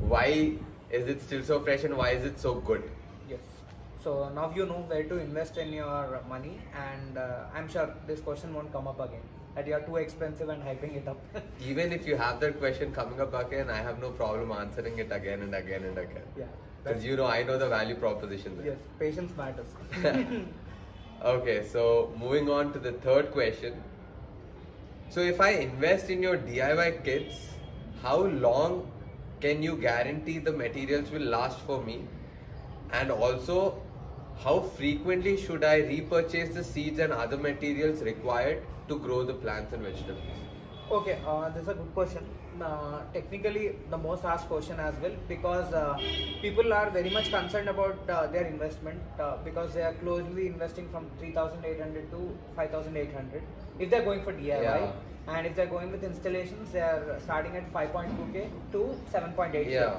Why 0.00 0.54
is 0.90 1.06
it 1.06 1.22
still 1.22 1.44
so 1.44 1.60
fresh 1.60 1.84
and 1.84 1.96
why 1.96 2.10
is 2.10 2.24
it 2.24 2.40
so 2.40 2.54
good? 2.54 2.82
So 4.02 4.30
now 4.34 4.50
you 4.56 4.64
know 4.64 4.82
where 4.88 5.04
to 5.04 5.18
invest 5.18 5.58
in 5.58 5.72
your 5.72 6.22
money, 6.28 6.58
and 6.74 7.18
uh, 7.18 7.44
I'm 7.54 7.68
sure 7.68 7.94
this 8.06 8.20
question 8.20 8.54
won't 8.54 8.72
come 8.72 8.88
up 8.88 8.98
again. 8.98 9.20
That 9.54 9.66
you 9.66 9.74
are 9.74 9.80
too 9.80 9.96
expensive 9.96 10.48
and 10.48 10.62
hyping 10.62 10.96
it 10.96 11.06
up. 11.06 11.18
Even 11.60 11.92
if 11.92 12.06
you 12.06 12.16
have 12.16 12.40
that 12.40 12.58
question 12.58 12.92
coming 12.92 13.20
up 13.20 13.34
again, 13.34 13.68
I 13.68 13.78
have 13.78 14.00
no 14.00 14.10
problem 14.10 14.52
answering 14.52 14.98
it 14.98 15.12
again 15.12 15.42
and 15.42 15.54
again 15.54 15.84
and 15.84 15.98
again. 15.98 16.22
yeah. 16.38 16.44
Because 16.82 17.04
you 17.04 17.16
know, 17.16 17.26
I 17.26 17.42
know 17.42 17.58
the 17.58 17.68
value 17.68 17.94
proposition 17.94 18.56
there. 18.56 18.68
Yes, 18.68 18.78
patience 18.98 19.32
matters. 19.36 19.66
okay, 21.22 21.66
so 21.66 22.10
moving 22.18 22.48
on 22.48 22.72
to 22.72 22.78
the 22.78 22.92
third 22.92 23.32
question. 23.32 23.82
So, 25.10 25.20
if 25.20 25.40
I 25.40 25.50
invest 25.50 26.08
in 26.08 26.22
your 26.22 26.38
DIY 26.38 27.04
kits, 27.04 27.48
how 28.00 28.16
long 28.16 28.90
can 29.40 29.62
you 29.62 29.76
guarantee 29.76 30.38
the 30.38 30.52
materials 30.52 31.10
will 31.10 31.28
last 31.36 31.58
for 31.60 31.82
me? 31.82 32.06
And 32.92 33.10
also, 33.10 33.82
how 34.44 34.60
frequently 34.60 35.36
should 35.36 35.64
I 35.64 35.76
repurchase 35.78 36.54
the 36.54 36.64
seeds 36.64 36.98
and 36.98 37.12
other 37.12 37.36
materials 37.36 38.02
required 38.02 38.62
to 38.88 38.98
grow 38.98 39.22
the 39.22 39.34
plants 39.34 39.72
and 39.74 39.82
vegetables? 39.82 40.18
Okay, 40.90 41.18
uh, 41.26 41.50
this 41.50 41.62
is 41.62 41.68
a 41.68 41.74
good 41.74 41.94
question. 41.94 42.24
Uh, 42.60 43.02
technically, 43.12 43.76
the 43.90 43.98
most 43.98 44.24
asked 44.24 44.48
question 44.48 44.80
as 44.80 44.94
well 45.02 45.12
because 45.28 45.72
uh, 45.72 45.96
people 46.42 46.72
are 46.72 46.90
very 46.90 47.10
much 47.10 47.30
concerned 47.30 47.68
about 47.68 47.96
uh, 48.10 48.26
their 48.26 48.46
investment 48.46 48.98
uh, 49.20 49.36
because 49.44 49.72
they 49.72 49.82
are 49.82 49.94
closely 49.94 50.46
investing 50.46 50.88
from 50.88 51.06
3,800 51.18 52.10
to 52.10 52.36
5,800 52.56 53.42
if 53.78 53.88
they're 53.90 54.02
going 54.02 54.22
for 54.24 54.32
DIY. 54.32 54.62
Yeah. 54.62 54.92
And 55.28 55.46
if 55.46 55.54
they're 55.54 55.66
going 55.66 55.92
with 55.92 56.02
installations, 56.02 56.72
they 56.72 56.80
are 56.80 57.18
starting 57.22 57.56
at 57.56 57.72
5.2k 57.72 58.50
to 58.72 58.96
7.8k. 59.12 59.70
Yeah. 59.70 59.94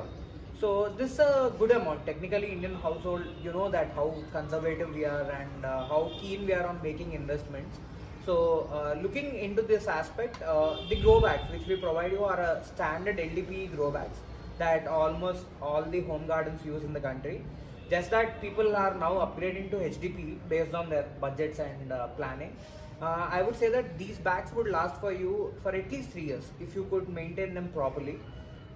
So 0.62 0.94
this 0.96 1.13
is 1.13 1.20
a 1.20 1.51
good 1.58 1.72
amount. 1.72 2.06
Technically, 2.06 2.51
Indian 2.51 2.75
household, 2.75 3.24
you 3.44 3.51
know 3.51 3.68
that 3.72 3.94
how 3.96 4.13
conservative 4.32 4.94
we 4.94 5.06
are 5.06 5.32
and 5.32 5.65
uh, 5.65 5.88
how 5.88 6.12
keen 6.22 6.46
we 6.46 6.53
are 6.53 6.68
on 6.68 6.80
making 6.84 7.13
investments. 7.13 7.80
So 8.27 8.70
uh, 8.72 9.01
looking 9.01 9.39
into 9.39 9.63
this 9.63 9.88
aspect, 9.88 10.44
uh, 10.44 10.75
the 10.88 10.98
grow 10.98 11.20
bags 11.20 11.50
which 11.51 11.68
we 11.68 11.77
provide 11.77 12.12
you 12.12 12.24
are 12.24 12.39
a 12.39 12.63
standard 12.63 13.18
LDPE 13.18 13.75
grow 13.75 13.89
bags 13.89 14.20
that 14.60 14.86
almost 14.86 15.46
all 15.63 15.82
the 15.82 16.01
home 16.01 16.27
gardens 16.27 16.63
use 16.63 16.84
in 16.84 16.94
the 16.94 17.00
country. 17.00 17.41
Just 17.89 18.12
that 18.12 18.39
people 18.39 18.75
are 18.75 18.94
now 18.94 19.13
upgrading 19.25 19.72
to 19.72 19.77
HDPE 19.77 20.48
based 20.48 20.75
on 20.75 20.91
their 20.91 21.08
budgets 21.20 21.58
and 21.58 21.91
uh, 21.91 22.06
planning. 22.10 22.56
Uh, 23.01 23.27
I 23.32 23.41
would 23.41 23.56
say 23.56 23.70
that 23.72 23.98
these 23.98 24.20
bags 24.20 24.53
would 24.53 24.68
last 24.68 25.01
for 25.01 25.12
you 25.12 25.56
for 25.63 25.74
at 25.74 25.91
least 25.91 26.12
three 26.12 26.25
years 26.25 26.51
if 26.60 26.75
you 26.75 26.86
could 26.91 27.10
maintain 27.10 27.56
them 27.56 27.70
properly 27.70 28.20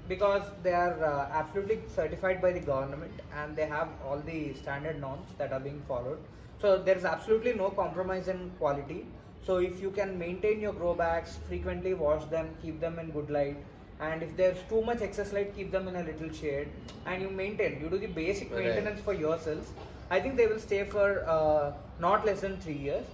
because 0.08 0.44
they 0.64 0.74
are 0.74 1.04
uh, 1.04 1.28
absolutely 1.32 1.80
certified 1.88 2.42
by 2.42 2.52
the 2.52 2.60
government 2.60 3.14
and 3.36 3.56
they 3.56 3.66
have 3.66 3.90
all 4.06 4.20
the 4.20 4.54
standard 4.54 5.00
norms 5.02 5.28
that 5.38 5.52
are 5.52 5.60
being 5.60 5.82
followed. 5.88 6.20
So 6.62 6.78
there 6.78 6.98
is 6.98 7.06
absolutely 7.06 7.54
no 7.54 7.70
compromise 7.70 8.28
in 8.28 8.52
quality. 8.60 9.06
So 9.46 9.58
if 9.58 9.82
you 9.82 9.92
can 9.92 10.18
maintain 10.18 10.60
your 10.60 10.74
grow 10.74 10.94
bags, 10.96 11.38
frequently 11.48 11.94
wash 11.94 12.26
them, 12.26 12.50
keep 12.62 12.80
them 12.80 12.98
in 13.00 13.12
good 13.12 13.30
light, 13.30 13.58
and 14.00 14.24
if 14.24 14.36
there's 14.36 14.58
too 14.70 14.82
much 14.82 15.02
excess 15.02 15.32
light, 15.34 15.56
keep 15.56 15.72
them 15.72 15.88
in 15.88 15.96
a 15.96 16.04
little 16.04 16.32
shade, 16.32 16.68
and 17.06 17.22
you 17.22 17.30
maintain, 17.30 17.80
you 17.82 17.90
do 17.90 17.98
the 17.98 18.08
basic 18.08 18.52
Right. 18.52 18.66
maintenance 18.66 19.00
for 19.02 19.14
yourselves. 19.14 19.72
I 20.10 20.20
think 20.20 20.36
they 20.36 20.48
will 20.48 20.60
stay 20.60 20.84
for 20.84 21.24
uh, 21.28 21.74
not 22.00 22.26
less 22.26 22.42
than 22.42 22.58
three 22.58 22.74
years, 22.88 23.06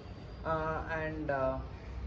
uh, 0.45 0.81
and 1.01 1.29
uh, 1.29 1.57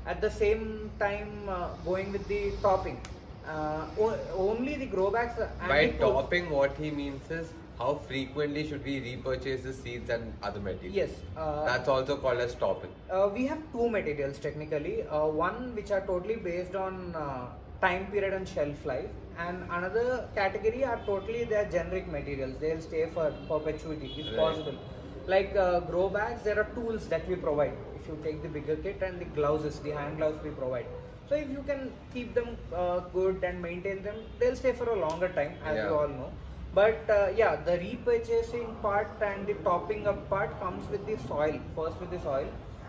at 0.07 0.21
the 0.21 0.31
same 0.31 0.91
time 0.99 1.49
uh, 1.49 1.69
going 1.85 2.11
with 2.13 2.27
the 2.29 2.53
topping. 2.63 2.99
Uh, 3.47 3.87
only 4.35 4.77
the 4.77 4.87
grow 4.87 5.11
bags 5.11 5.39
and 5.39 5.69
By 5.69 5.89
topping, 5.89 6.49
what 6.51 6.77
he 6.79 6.91
means 6.91 7.31
is 7.31 7.53
how 7.79 7.97
frequently 7.97 8.67
should 8.67 8.85
we 8.85 9.01
repurchase 9.01 9.63
the 9.63 9.73
seeds 9.73 10.09
and 10.09 10.33
other 10.43 10.61
materials? 10.61 10.95
Yes. 10.95 11.11
Uh, 11.37 11.65
That's 11.65 11.89
also 11.89 12.17
called 12.17 12.39
as 12.39 12.55
topping. 12.55 12.91
Uh, 13.11 13.29
we 13.35 13.47
have 13.47 13.59
two 13.73 13.91
materials 13.91 14.39
technically. 14.39 15.03
Uh, 15.09 15.27
one 15.27 15.75
which 15.75 15.91
are 15.91 16.01
totally 16.07 16.37
based 16.37 16.75
on 16.75 17.15
uh, 17.15 17.49
time 17.81 18.07
period 18.07 18.33
and 18.33 18.49
shelf 18.49 18.87
life, 18.87 19.11
and 19.39 19.63
another 19.71 20.27
category 20.35 20.85
are 20.85 21.01
totally 21.05 21.45
their 21.45 21.65
generic 21.67 22.09
materials. 22.09 22.55
They'll 22.61 22.81
stay 22.81 23.11
for 23.13 23.31
perpetuity 23.49 24.15
if 24.17 24.27
Right. 24.27 24.37
possible. 24.37 24.79
Like 25.27 25.57
uh, 25.57 25.81
grow 25.81 26.09
bags, 26.09 26.43
there 26.43 26.59
are 26.61 26.69
tools 26.75 27.09
that 27.09 27.29
we 27.29 27.37
provide. 27.37 27.73
If 27.97 28.09
you 28.09 28.19
take 28.23 28.43
the 28.43 28.49
bigger 28.49 28.77
kit 28.77 29.03
and 29.03 29.21
the 29.21 29.25
gloves, 29.27 29.81
the 29.81 29.91
hand 29.91 30.19
gloves 30.19 30.43
we 30.45 30.51
provide. 30.51 30.87
So 31.29 31.35
if 31.37 31.51
you 31.51 31.63
can 31.67 31.91
keep 32.13 32.35
them 32.35 32.57
uh, 32.75 33.01
good 33.13 33.43
and 33.43 33.61
maintain 33.61 34.03
them, 34.03 34.17
they'll 34.39 34.57
stay 34.57 34.73
for 34.73 34.89
a 34.91 34.97
longer 34.97 35.29
time, 35.29 35.55
as 35.65 35.77
Yeah. 35.77 35.89
you 35.89 35.95
all 35.97 36.09
know. 36.09 36.31
But 36.75 37.11
uh, 37.17 37.29
yeah, 37.37 37.57
the 37.69 37.79
repurchasing 37.79 38.71
part 38.83 39.09
and 39.23 39.47
the 39.47 39.55
topping 39.69 40.07
up 40.07 40.29
part 40.29 40.59
comes 40.61 40.89
with 40.91 41.07
the 41.07 41.17
soil. 41.29 41.59
First 41.77 42.01
with 42.01 42.11
the 42.11 42.21
soil. 42.21 42.49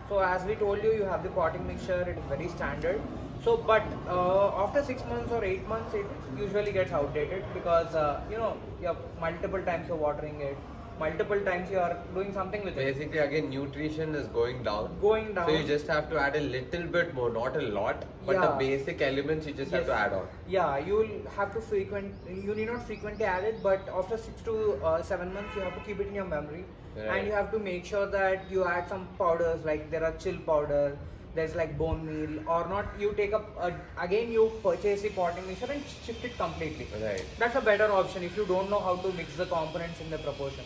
So 0.10 0.20
as 0.20 0.44
we 0.46 0.56
told 0.56 0.84
you, 0.84 0.94
you 0.94 1.04
have 1.04 1.24
the 1.24 1.30
potting 1.30 1.66
mixture. 1.68 2.02
It 2.02 2.18
is 2.18 2.26
very 2.30 2.48
standard. 2.50 3.00
So, 3.44 3.58
but 3.58 3.84
uh, 4.10 4.64
after 4.64 4.84
six 4.84 5.04
months 5.06 5.32
or 5.32 5.44
eight 5.44 5.68
months, 5.68 5.94
it 5.94 6.06
usually 6.38 6.72
gets 6.72 6.92
outdated 6.92 7.44
because 7.54 7.94
uh, 7.96 8.22
you 8.30 8.38
know 8.38 8.58
you 8.82 8.88
have 8.88 8.98
multiple 9.20 9.62
times 9.62 9.88
you're 9.88 9.98
watering 10.06 10.42
it, 10.42 10.58
multiple 11.00 11.40
times 11.42 11.70
you 11.70 11.80
are 11.80 11.98
doing 12.14 12.34
something 12.34 12.64
with 12.64 12.78
it. 12.78 12.94
Basically, 12.94 13.20
again, 13.20 13.50
nutrition 13.50 14.16
is 14.16 14.28
going 14.28 14.64
down. 14.64 14.98
Going 15.02 15.34
down. 15.34 15.50
So 15.50 15.56
you 15.56 15.64
just 15.66 15.88
have 15.88 16.10
to 16.10 16.20
add 16.20 16.36
a 16.36 16.42
little 16.42 16.84
bit 16.84 17.14
more, 17.14 17.30
not 17.30 17.56
a 17.58 17.62
lot, 17.62 18.06
but 18.26 18.42
the 18.42 18.56
basic 18.60 19.02
elements 19.02 19.46
you 19.46 19.54
just 19.54 19.72
have 19.72 19.86
to 19.86 19.94
add 19.94 20.14
on. 20.14 20.28
Yeah, 20.48 20.78
you 20.78 20.96
will 20.96 21.32
have 21.36 21.54
to 21.54 21.62
frequent. 21.62 22.14
You 22.30 22.56
need 22.56 22.68
not 22.68 22.86
frequently 22.86 23.26
add 23.26 23.44
it, 23.44 23.62
but 23.64 23.88
after 23.94 24.18
six 24.18 24.42
to 24.44 24.74
uh, 24.84 25.02
seven 25.04 25.34
months, 25.34 25.56
you 25.56 25.62
have 25.62 25.76
to 25.76 25.82
keep 25.82 26.00
it 26.00 26.08
in 26.08 26.16
your 26.16 26.26
memory, 26.26 26.64
Right. 26.96 27.18
and 27.18 27.28
you 27.28 27.34
have 27.34 27.52
to 27.52 27.60
make 27.60 27.86
sure 27.86 28.08
that 28.08 28.50
you 28.50 28.64
add 28.66 28.88
some 28.88 29.08
powders 29.18 29.66
like 29.66 29.92
there 29.92 30.04
are 30.04 30.14
chill 30.14 30.38
powder. 30.38 30.98
There's 31.36 31.54
like 31.54 31.78
bone 31.78 32.06
meal 32.08 32.40
or 32.48 32.66
not. 32.70 32.86
You 32.98 33.12
take 33.18 33.34
up 33.34 33.50
uh, 33.60 33.72
again. 34.00 34.32
You 34.32 34.54
purchase 34.64 35.02
the 35.02 35.10
potting 35.10 35.46
mixture 35.46 35.70
and 35.70 35.84
shift 36.06 36.24
it 36.24 36.38
completely. 36.38 36.88
Right, 37.04 37.26
That's 37.38 37.58
a 37.58 37.62
better 37.62 37.92
option 37.92 38.24
if 38.24 38.38
you 38.38 38.46
don't 38.46 38.70
know 38.70 38.80
how 38.80 38.96
to 38.96 39.12
mix 39.12 39.36
the 39.36 39.46
components 39.46 40.00
in 40.00 40.10
the 40.10 40.18
proportion. 40.20 40.64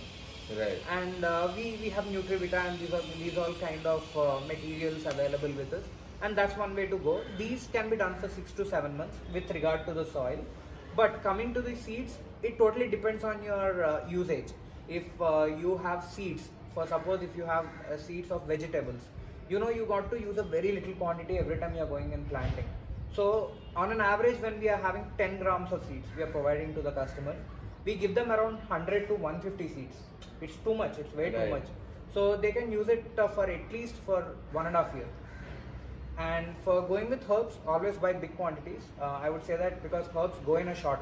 Right. 0.58 0.82
And 0.90 1.24
uh, 1.24 1.52
we, 1.56 1.78
we 1.82 1.90
have 1.90 2.06
Nutrivita 2.06 2.66
and 2.66 2.80
these 2.80 2.94
are 2.94 3.02
these 3.18 3.38
all 3.38 3.54
kind 3.54 3.86
of 3.86 4.18
uh, 4.18 4.40
materials 4.48 5.06
available 5.06 5.50
with 5.50 5.74
us. 5.74 5.84
And 6.22 6.36
that's 6.36 6.58
one 6.58 6.76
way 6.76 6.88
to 6.88 6.98
go. 6.98 7.22
These 7.38 7.70
can 7.72 7.90
be 7.90 7.96
done 7.96 8.16
for 8.16 8.28
six 8.28 8.52
to 8.54 8.66
seven 8.66 8.98
months 8.98 9.16
with 9.34 9.50
regard 9.52 9.86
to 9.86 9.94
the 9.94 10.06
soil. 10.06 10.40
But 10.96 11.24
coming 11.24 11.54
to 11.54 11.62
the 11.62 11.76
seeds, 11.76 12.18
it 12.44 12.58
totally 12.58 12.90
depends 12.90 13.24
on 13.24 13.42
your 13.44 13.84
uh, 13.84 14.08
usage. 14.08 14.48
If 14.88 15.06
uh, 15.22 15.46
you 15.46 15.78
have 15.78 16.04
seeds, 16.04 16.50
for 16.74 16.88
suppose 16.88 17.22
if 17.22 17.36
you 17.38 17.44
have 17.44 17.66
uh, 17.92 17.98
seeds 17.98 18.32
of 18.32 18.46
vegetables, 18.48 19.02
you 19.50 19.60
know 19.60 19.70
you 19.70 19.86
got 19.86 20.12
to 20.12 20.20
use 20.20 20.38
a 20.38 20.44
very 20.44 20.72
little 20.72 20.94
quantity 20.94 21.38
every 21.38 21.58
time 21.58 21.76
you 21.76 21.82
are 21.82 21.88
going 21.88 22.14
and 22.14 22.28
planting. 22.30 22.66
So 23.14 23.52
on 23.76 23.92
an 23.92 24.02
average, 24.02 24.42
when 24.42 24.60
we 24.60 24.70
are 24.70 24.78
having 24.78 25.06
10 25.18 25.40
grams 25.40 25.72
of 25.72 25.84
seeds, 25.86 26.08
we 26.16 26.24
are 26.24 26.28
providing 26.28 26.74
to 26.76 26.82
the 26.82 26.92
customer, 26.92 27.36
we 27.86 27.96
give 27.96 28.16
them 28.16 28.32
around 28.32 28.58
100 28.68 29.08
to 29.08 29.16
150 29.16 29.68
seeds. 29.74 29.96
It's 30.42 30.56
too 30.64 30.76
much. 30.76 30.98
It's 30.98 31.14
way 31.16 31.26
Right. 31.26 31.46
too 31.46 31.50
much. 31.52 31.68
So 32.14 32.36
they 32.36 32.52
can 32.52 32.72
use 32.72 32.88
it 32.90 33.06
uh, 33.18 33.28
for 33.28 33.46
at 33.46 33.72
least 33.72 33.96
for 34.06 34.22
one 34.52 34.66
and 34.68 34.76
a 34.76 34.84
half 34.84 34.94
year. 34.96 35.08
And 36.18 36.48
for 36.66 36.82
going 36.82 37.10
with 37.10 37.30
herbs, 37.30 37.56
always 37.66 37.96
buy 37.98 38.14
big 38.14 38.36
quantities. 38.36 38.82
Uh, 39.00 39.20
I 39.24 39.30
would 39.30 39.46
say 39.46 39.56
that 39.56 39.82
because 39.84 40.06
herbs 40.16 40.38
go 40.46 40.58
in 40.58 40.68
a 40.68 40.76
shot. 40.76 41.00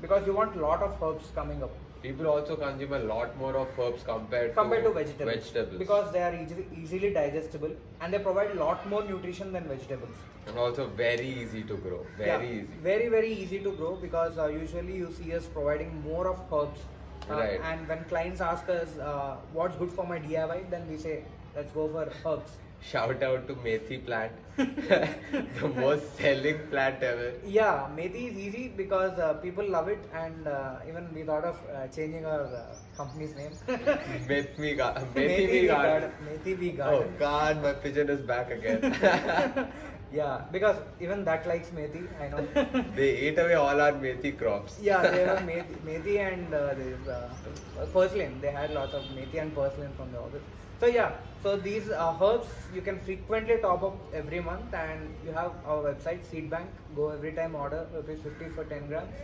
Because 0.00 0.26
you 0.26 0.32
want 0.32 0.56
lot 0.56 0.82
of 0.82 1.00
herbs 1.02 1.28
coming 1.34 1.62
up 1.62 1.70
People 2.04 2.26
also 2.30 2.54
consume 2.56 2.92
a 2.92 2.98
lot 2.98 3.34
more 3.38 3.56
of 3.56 3.78
herbs 3.78 4.02
compared, 4.04 4.54
compared 4.54 4.84
to 4.84 4.90
vegetables. 4.90 5.34
vegetables. 5.34 5.78
Because 5.78 6.12
they 6.12 6.22
are 6.22 6.34
easily, 6.34 6.66
easily 6.80 7.10
digestible 7.14 7.70
and 8.02 8.12
they 8.12 8.18
provide 8.18 8.50
a 8.50 8.58
lot 8.62 8.86
more 8.90 9.02
nutrition 9.04 9.52
than 9.52 9.64
vegetables. 9.74 10.16
and 10.46 10.58
also 10.64 10.84
very 10.96 11.28
easy 11.42 11.62
to 11.68 11.76
grow. 11.84 12.00
Very 12.18 12.30
Yeah, 12.30 12.56
easy. 12.56 12.74
Very, 12.86 13.08
very 13.08 13.30
easy 13.44 13.60
to 13.66 13.70
grow 13.78 13.92
because 13.96 14.36
uh, 14.36 14.48
usually 14.48 14.96
you 15.02 15.10
see 15.18 15.32
us 15.38 15.46
providing 15.54 15.94
more 16.08 16.26
of 16.32 16.42
herbs. 16.58 16.82
Uh, 17.30 17.36
Right. 17.36 17.60
And 17.70 17.88
when 17.88 18.04
clients 18.10 18.42
ask 18.42 18.68
us 18.68 18.98
uh, 18.98 19.36
what's 19.54 19.76
good 19.82 19.90
for 19.98 20.06
my 20.06 20.18
DIY, 20.18 20.58
then 20.74 20.86
we 20.90 20.98
say 20.98 21.14
let's 21.56 21.72
go 21.72 21.88
for 21.94 22.04
herbs. 22.32 22.58
Shout 22.90 23.22
out 23.22 23.46
to 23.48 23.54
Methi 23.54 24.04
plant, 24.04 24.32
the 24.56 25.68
most 25.76 26.16
selling 26.18 26.58
plant 26.70 27.02
ever. 27.02 27.32
Yeah, 27.46 27.88
Methi 27.96 28.30
is 28.30 28.36
easy 28.36 28.68
because 28.76 29.18
uh, 29.18 29.34
people 29.34 29.68
love 29.68 29.88
it, 29.88 29.98
and 30.12 30.46
uh, 30.46 30.76
even 30.88 31.08
we 31.14 31.22
thought 31.22 31.44
of 31.44 31.56
uh, 31.74 31.86
changing 31.88 32.24
our 32.26 32.44
uh, 32.44 32.64
company's 32.96 33.34
name. 33.34 33.52
Methi 33.68 34.76
ga- 34.76 34.94
Methi 35.14 35.14
Methi 35.14 35.46
V 35.46 35.60
we 35.62 35.66
garden. 35.66 36.10
Methi 36.28 36.56
V 36.58 36.80
Oh. 36.82 37.04
God, 37.18 37.62
my 37.62 37.72
pigeon 37.72 38.08
is 38.10 38.20
back 38.20 38.50
again. 38.50 39.68
yeah, 40.14 40.42
because 40.52 40.76
even 41.00 41.24
that 41.24 41.46
likes 41.46 41.68
Methi, 41.70 42.02
I 42.22 42.28
know. 42.28 42.46
they 42.96 43.10
ate 43.28 43.38
away 43.38 43.54
all 43.54 43.80
our 43.80 43.92
Methi 43.92 44.36
crops. 44.38 44.78
yeah, 44.80 45.02
they 45.02 45.24
were 45.26 45.36
Methi, 45.50 45.76
Methi 45.88 46.18
and 46.20 46.54
uh, 46.54 46.74
this, 46.74 47.08
uh, 47.08 47.86
purslane. 47.92 48.40
They 48.40 48.52
had 48.52 48.72
lots 48.72 48.94
of 48.94 49.02
Methi 49.16 49.40
and 49.40 49.54
purslane 49.54 49.92
from 49.96 50.12
the 50.12 50.18
office. 50.18 50.42
So 50.80 50.86
yeah, 50.86 51.12
so 51.42 51.56
these 51.56 51.90
uh, 51.90 52.16
herbs 52.22 52.48
you 52.74 52.82
can 52.82 52.98
frequently 53.00 53.56
top 53.58 53.82
up 53.82 53.96
every 54.14 54.40
month, 54.40 54.72
and 54.72 55.14
you 55.26 55.32
have 55.32 55.52
our 55.66 55.82
website 55.82 56.24
Seed 56.30 56.50
Bank. 56.50 56.68
Go 56.94 57.10
every 57.10 57.32
time 57.32 57.54
order 57.54 57.86
rupees 57.94 58.20
50 58.22 58.50
for 58.54 58.64
10 58.64 58.88
grams. 58.88 59.14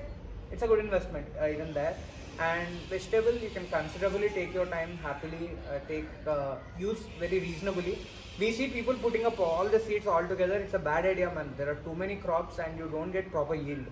It's 0.53 0.63
a 0.63 0.67
good 0.67 0.81
investment 0.81 1.27
uh, 1.41 1.49
even 1.49 1.73
there. 1.73 1.97
And 2.39 2.69
vegetable 2.89 3.33
you 3.35 3.51
can 3.51 3.67
considerably 3.69 4.31
take 4.31 4.55
your 4.55 4.67
time 4.67 4.99
happily 5.03 5.51
uh, 5.71 5.79
take 5.87 6.07
uh, 6.27 6.57
use 6.79 7.01
very 7.19 7.39
reasonably. 7.41 7.99
We 8.39 8.53
see 8.53 8.69
people 8.69 8.95
putting 8.95 9.27
up 9.27 9.39
all 9.39 9.67
the 9.67 9.79
seeds 9.81 10.07
all 10.07 10.27
together. 10.27 10.55
It's 10.55 10.75
a 10.75 10.79
bad 10.79 11.05
idea, 11.05 11.31
man. 11.35 11.53
There 11.59 11.69
are 11.71 11.75
too 11.87 11.95
many 11.95 12.17
crops 12.17 12.59
and 12.59 12.79
you 12.79 12.89
don't 12.89 13.13
get 13.13 13.31
proper 13.31 13.55
yield. 13.55 13.85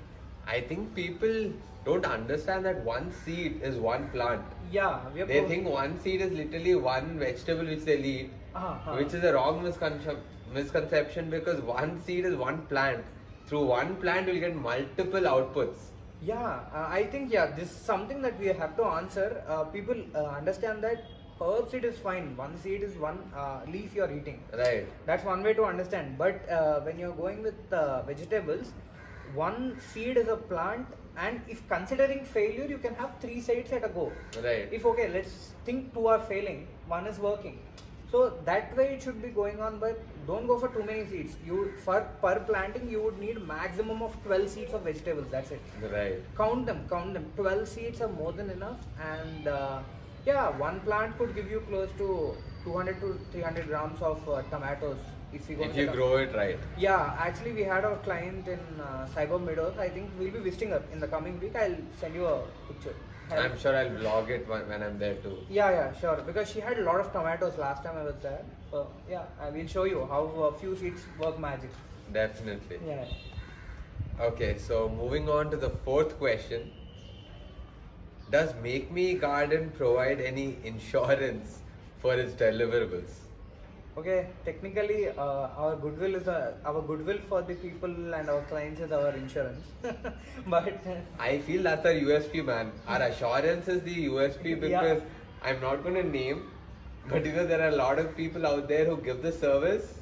I 0.46 0.62
think 0.62 0.94
people 0.94 1.52
don't 1.84 2.06
understand 2.06 2.64
that 2.64 2.82
one 2.84 3.12
seed 3.12 3.60
is 3.62 3.76
one 3.76 4.08
plant. 4.08 4.42
Yeah, 4.72 5.00
we 5.14 5.20
are 5.20 5.26
They 5.26 5.40
pro- 5.40 5.48
think 5.48 5.68
one 5.68 6.00
seed 6.00 6.22
is 6.22 6.32
literally 6.32 6.74
one 6.74 7.18
vegetable 7.18 7.66
which 7.66 7.84
they 7.84 7.98
eat, 7.98 8.30
Uh-huh. 8.54 8.96
which 8.96 9.12
is 9.12 9.22
a 9.24 9.34
wrong 9.34 9.62
misconception, 9.62 10.16
misconception 10.54 11.28
because 11.28 11.60
one 11.60 12.00
seed 12.02 12.24
is 12.24 12.34
one 12.34 12.62
plant. 12.66 13.04
Through 13.46 13.66
one 13.66 13.96
plant, 13.96 14.26
you'll 14.28 14.40
get 14.40 14.56
multiple 14.56 15.20
outputs. 15.20 15.90
Yeah, 16.20 16.60
uh, 16.74 16.88
I 16.90 17.04
think 17.04 17.32
yeah, 17.32 17.46
this 17.46 17.70
is 17.70 17.76
something 17.76 18.22
that 18.22 18.38
we 18.40 18.46
have 18.46 18.76
to 18.76 18.84
answer. 18.84 19.42
Uh, 19.46 19.64
people 19.64 19.96
uh, 20.14 20.24
understand 20.40 20.82
that 20.82 21.04
herb 21.40 21.70
seed 21.70 21.84
is 21.84 21.98
fine. 21.98 22.36
One 22.36 22.56
seed 22.56 22.82
is 22.82 22.96
one 22.96 23.18
uh, 23.36 23.60
leaf 23.68 23.94
you're 23.94 24.10
eating. 24.10 24.42
Right. 24.52 24.86
That's 25.06 25.24
one 25.24 25.42
way 25.42 25.54
to 25.54 25.64
understand. 25.64 26.18
But 26.18 26.48
uh, 26.50 26.80
when 26.80 26.98
you're 26.98 27.12
going 27.12 27.42
with 27.42 27.72
uh, 27.72 28.02
vegetables, 28.02 28.72
one 29.34 29.78
seed 29.92 30.16
is 30.16 30.28
a 30.28 30.36
plant, 30.36 30.86
and 31.16 31.40
if 31.48 31.66
considering 31.68 32.24
failure, 32.24 32.64
you 32.64 32.78
can 32.78 32.94
have 32.96 33.12
three 33.20 33.40
seeds 33.40 33.70
at 33.72 33.84
a 33.84 33.88
go. 33.88 34.10
Right. 34.42 34.68
If 34.72 34.86
okay, 34.86 35.08
let's 35.08 35.52
think 35.64 35.94
two 35.94 36.08
are 36.08 36.20
failing, 36.20 36.66
one 36.88 37.06
is 37.06 37.18
working. 37.18 37.58
So 38.10 38.32
that 38.44 38.74
way 38.76 38.94
it 38.94 39.02
should 39.02 39.20
be 39.22 39.28
going 39.28 39.60
on, 39.60 39.78
but 39.78 40.00
don't 40.26 40.46
go 40.46 40.58
for 40.58 40.68
too 40.68 40.82
many 40.82 41.04
seeds. 41.06 41.36
You 41.46 41.72
for 41.84 42.00
per 42.22 42.40
planting 42.40 42.88
you 42.88 43.02
would 43.02 43.18
need 43.18 43.40
maximum 43.46 44.02
of 44.02 44.16
12 44.24 44.48
seeds 44.48 44.72
of 44.72 44.82
vegetables. 44.82 45.26
That's 45.30 45.50
it. 45.50 45.60
Right. 45.92 46.22
Count 46.36 46.66
them, 46.66 46.86
count 46.88 47.14
them. 47.14 47.30
12 47.36 47.68
seeds 47.68 48.00
are 48.00 48.08
more 48.08 48.32
than 48.32 48.50
enough, 48.50 48.80
and 49.12 49.46
uh, 49.48 49.80
yeah, 50.24 50.48
one 50.66 50.80
plant 50.80 51.18
could 51.18 51.34
give 51.34 51.50
you 51.50 51.60
close 51.68 51.90
to 51.98 52.34
200 52.64 53.00
to 53.00 53.18
300 53.32 53.66
grams 53.66 54.00
of 54.00 54.26
uh, 54.28 54.42
tomatoes 54.50 54.98
if. 55.32 55.50
If 55.50 55.76
you 55.76 55.86
grow 55.86 56.16
it 56.16 56.34
right. 56.34 56.58
yeah, 56.78 57.16
actually, 57.18 57.52
we 57.52 57.62
had 57.62 57.84
our 57.84 57.96
client 57.96 58.48
in 58.48 58.60
uh, 58.80 59.06
Cyber 59.14 59.42
Meadows. 59.44 59.76
I 59.78 59.88
think 59.88 60.10
we'll 60.18 60.30
be 60.30 60.38
visiting 60.38 60.70
her 60.70 60.82
in 60.92 61.00
the 61.00 61.08
coming 61.08 61.38
week. 61.40 61.56
I'll 61.56 61.76
send 62.00 62.14
you 62.14 62.26
a 62.26 62.42
picture. 62.66 62.94
I'm 63.30 63.58
sure 63.58 63.76
I'll 63.76 63.90
vlog 63.90 64.30
it 64.30 64.48
when, 64.48 64.66
when 64.68 64.82
I'm 64.82 64.98
there 64.98 65.16
too. 65.16 65.36
Yeah, 65.50 65.70
yeah, 65.70 66.00
sure. 66.00 66.16
Because 66.26 66.50
she 66.50 66.60
had 66.60 66.78
a 66.78 66.82
lot 66.82 66.98
of 67.00 67.12
tomatoes 67.12 67.58
last 67.58 67.84
time 67.84 67.96
I 67.96 68.04
was 68.04 68.14
there. 68.22 68.42
So 68.70 68.88
yeah, 69.08 69.24
I 69.40 69.50
will 69.50 69.66
show 69.66 69.84
you 69.84 70.06
how 70.06 70.22
a 70.22 70.58
few 70.58 70.76
seeds 70.76 71.02
work 71.18 71.38
magic. 71.38 71.70
Definitely. 72.12 72.78
Yeah. 72.86 73.04
Okay, 74.20 74.56
so 74.58 74.88
moving 74.88 75.28
on 75.28 75.50
to 75.50 75.56
the 75.56 75.70
fourth 75.70 76.18
question. 76.18 76.70
Does 78.30 78.54
Make 78.62 78.90
Me 78.90 79.14
Garden 79.14 79.70
provide 79.76 80.20
any 80.20 80.58
insurance 80.64 81.60
for 82.00 82.14
its 82.14 82.34
deliverables? 82.34 83.27
Okay. 83.98 84.26
Technically, 84.44 85.08
uh, 85.08 85.48
our 85.62 85.76
goodwill 85.76 86.14
is 86.14 86.28
a, 86.28 86.54
our 86.64 86.80
goodwill 86.82 87.18
for 87.28 87.42
the 87.42 87.54
people 87.54 88.14
and 88.14 88.28
our 88.30 88.42
clients 88.42 88.80
is 88.80 88.92
our 88.92 89.10
insurance. 89.10 89.64
but 90.46 90.74
I 91.18 91.38
feel 91.38 91.62
that's 91.62 91.84
our 91.86 91.92
USP, 91.92 92.44
man. 92.44 92.70
Our 92.86 93.02
assurance 93.02 93.66
is 93.68 93.82
the 93.82 93.96
USP 94.08 94.60
because 94.60 95.00
Yeah. 95.02 95.48
I'm 95.50 95.60
not 95.60 95.82
going 95.82 95.94
to 95.94 96.04
name, 96.04 96.50
but 97.08 97.24
you 97.26 97.32
know, 97.32 97.46
there 97.46 97.60
are 97.62 97.70
a 97.70 97.76
lot 97.76 97.98
of 97.98 98.16
people 98.16 98.46
out 98.46 98.68
there 98.68 98.84
who 98.84 98.96
give 99.08 99.22
the 99.22 99.32
service, 99.32 99.94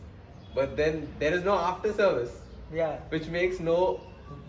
but 0.54 0.76
then 0.76 1.08
there 1.18 1.32
is 1.32 1.44
no 1.44 1.54
after 1.58 1.92
service, 1.92 2.32
yeah, 2.72 2.96
which 3.10 3.26
makes 3.28 3.60
no, 3.60 4.00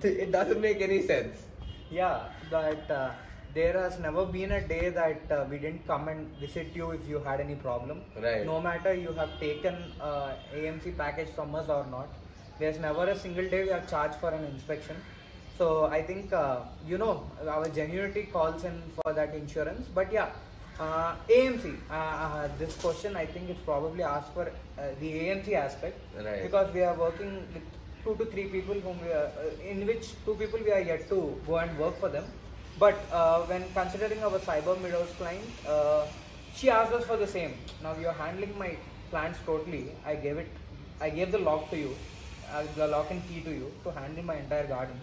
it 0.02 0.32
doesn't 0.32 0.62
make 0.62 0.82
any 0.82 1.02
sense. 1.14 1.44
yeah. 1.92 2.30
That 2.50 2.90
uh, 2.90 3.12
there 3.58 3.74
has 3.82 3.98
never 4.00 4.24
been 4.26 4.52
a 4.52 4.62
day 4.68 4.90
that 4.90 5.32
uh, 5.32 5.46
we 5.50 5.58
didn't 5.58 5.86
come 5.88 6.08
and 6.08 6.28
visit 6.40 6.68
you 6.80 6.92
if 6.92 7.08
you 7.12 7.20
had 7.28 7.40
any 7.40 7.56
problem. 7.56 8.02
Right. 8.22 8.46
No 8.46 8.62
matter 8.62 8.94
you 8.94 9.14
have 9.14 9.32
taken 9.40 9.76
uh, 10.00 10.34
AMC 10.56 10.98
package 10.98 11.30
from 11.36 11.56
us 11.56 11.68
or 11.70 11.86
not, 11.92 12.08
there's 12.60 12.80
never 12.80 13.06
a 13.06 13.18
single 13.18 13.48
day 13.50 13.64
we 13.64 13.72
are 13.72 13.86
charged 13.94 14.16
for 14.16 14.30
an 14.30 14.44
inspection. 14.46 14.96
So 15.58 15.86
I 15.86 16.02
think 16.04 16.34
uh, 16.34 16.60
you 16.88 16.98
know 17.00 17.14
our 17.56 17.66
genuinity 17.66 18.32
calls 18.32 18.64
in 18.64 18.82
for 18.98 19.14
that 19.14 19.34
insurance. 19.34 19.88
But 19.94 20.12
yeah, 20.12 20.30
uh, 20.80 21.16
AMC. 21.30 21.78
Uh, 21.90 21.94
uh, 21.94 22.48
this 22.60 22.76
question 22.78 23.16
I 23.16 23.26
think 23.26 23.50
it's 23.50 23.62
probably 23.62 24.04
asked 24.04 24.34
for 24.34 24.44
uh, 24.48 24.90
the 25.00 25.12
AMC 25.22 25.54
aspect 25.54 25.98
Right. 26.16 26.44
because 26.44 26.72
we 26.74 26.84
are 26.84 26.94
working 26.96 27.32
with 27.54 27.64
two 28.04 28.16
to 28.24 28.30
three 28.32 28.48
people 28.58 28.76
whom 28.76 29.00
we 29.04 29.12
are, 29.12 29.32
uh, 29.46 29.70
in 29.72 29.88
which 29.88 30.10
two 30.26 30.36
people 30.36 30.60
we 30.64 30.72
are 30.72 30.86
yet 30.92 31.10
to 31.10 31.22
go 31.48 31.58
and 31.58 31.80
work 31.80 32.00
for 32.00 32.10
them. 32.10 32.26
But 32.80 32.98
uh, 33.12 33.42
when 33.44 33.64
considering 33.74 34.24
our 34.24 34.40
Cyber 34.40 34.80
Meadows 34.82 35.10
client, 35.18 35.44
uh, 35.68 36.06
she 36.56 36.70
asked 36.70 36.94
us 36.94 37.06
for 37.06 37.18
the 37.18 37.28
same. 37.28 37.54
Now 37.82 37.96
you 38.00 38.08
are 38.08 38.14
handling 38.14 38.58
my 38.58 38.78
plants 39.10 39.40
totally. 39.46 39.92
I 40.06 40.16
gave 40.16 40.38
it, 40.38 40.48
I 41.02 41.10
gave 41.10 41.32
the 41.32 41.40
lock 41.40 41.70
to 41.72 41.78
you, 41.78 41.96
uh, 42.54 42.64
the 42.76 42.88
lock 42.88 43.10
and 43.12 43.28
key 43.28 43.42
to 43.42 43.52
you 43.52 43.72
to 43.84 43.92
handle 43.92 44.24
my 44.24 44.36
entire 44.36 44.68
garden. 44.68 44.96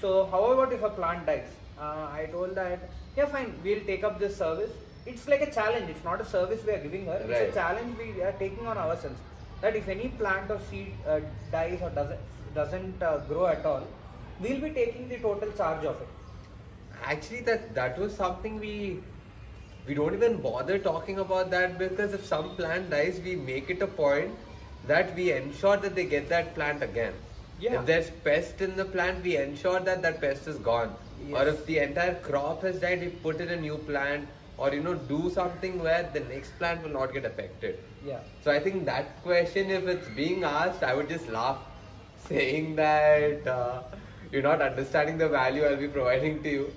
So 0.00 0.26
how 0.26 0.44
about 0.52 0.72
if 0.72 0.82
a 0.82 0.90
plant 0.90 1.26
dies? 1.26 1.48
Uh, 1.80 2.08
I 2.12 2.28
told 2.30 2.54
that, 2.54 2.90
yeah, 3.16 3.26
fine, 3.26 3.54
we'll 3.64 3.84
take 3.86 4.04
up 4.04 4.18
this 4.20 4.36
service. 4.36 4.70
It's 5.06 5.26
like 5.26 5.40
a 5.40 5.50
challenge. 5.50 5.88
It's 5.88 6.04
not 6.04 6.20
a 6.20 6.24
service 6.24 6.64
we 6.64 6.72
are 6.72 6.78
giving 6.78 7.06
her. 7.06 7.20
It's 7.26 7.50
a 7.50 7.54
challenge 7.54 7.96
we 7.98 8.22
are 8.22 8.32
taking 8.32 8.66
on 8.66 8.76
ourselves. 8.78 9.18
That 9.62 9.74
if 9.74 9.88
any 9.88 10.08
plant 10.08 10.50
or 10.50 10.60
seed 10.70 10.92
uh, 11.06 11.20
dies 11.50 11.80
or 11.82 11.90
doesn't 11.90 12.20
doesn't 12.54 13.02
uh, 13.02 13.18
grow 13.28 13.46
at 13.46 13.64
all, 13.64 13.86
we'll 14.40 14.60
be 14.60 14.70
taking 14.70 15.08
the 15.08 15.18
total 15.18 15.50
charge 15.52 15.84
of 15.84 16.00
it. 16.00 16.08
Actually, 17.04 17.40
that 17.42 17.74
that 17.74 17.98
was 17.98 18.14
something 18.14 18.58
we 18.58 19.00
we 19.86 19.94
don't 19.94 20.14
even 20.14 20.40
bother 20.40 20.78
talking 20.78 21.18
about 21.18 21.50
that 21.50 21.78
because 21.78 22.12
if 22.12 22.24
some 22.24 22.54
plant 22.56 22.90
dies, 22.90 23.20
we 23.24 23.36
make 23.36 23.70
it 23.70 23.82
a 23.82 23.86
point 23.86 24.34
that 24.86 25.14
we 25.14 25.32
ensure 25.32 25.76
that 25.76 25.94
they 25.94 26.04
get 26.04 26.28
that 26.28 26.54
plant 26.54 26.82
again. 26.82 27.12
Yeah. 27.60 27.80
If 27.80 27.86
there's 27.86 28.10
pest 28.24 28.60
in 28.60 28.76
the 28.76 28.84
plant, 28.84 29.22
we 29.22 29.36
ensure 29.36 29.80
that 29.80 30.02
that 30.02 30.20
pest 30.20 30.46
is 30.48 30.58
gone. 30.58 30.94
Or 31.32 31.46
if 31.46 31.66
the 31.66 31.78
entire 31.78 32.14
crop 32.14 32.62
has 32.62 32.80
died, 32.80 33.00
we 33.00 33.08
put 33.08 33.40
in 33.40 33.48
a 33.48 33.56
new 33.56 33.76
plant. 33.76 34.28
Or 34.56 34.72
you 34.74 34.82
know, 34.82 34.94
do 34.94 35.30
something 35.30 35.82
where 35.82 36.08
the 36.12 36.20
next 36.20 36.56
plant 36.58 36.82
will 36.82 36.90
not 36.90 37.12
get 37.12 37.24
affected. 37.24 37.78
Yeah. 38.04 38.20
So 38.42 38.50
I 38.50 38.60
think 38.60 38.84
that 38.86 39.22
question, 39.22 39.70
if 39.70 39.86
it's 39.86 40.08
being 40.08 40.44
asked, 40.44 40.82
I 40.82 40.94
would 40.94 41.08
just 41.08 41.28
laugh, 41.28 41.58
saying 42.28 42.76
that 42.76 43.46
uh, 43.46 43.82
you're 44.30 44.42
not 44.42 44.60
understanding 44.62 45.18
the 45.18 45.28
value 45.28 45.64
I'll 45.64 45.76
be 45.76 45.88
providing 45.88 46.42
to 46.42 46.50
you. 46.50 46.72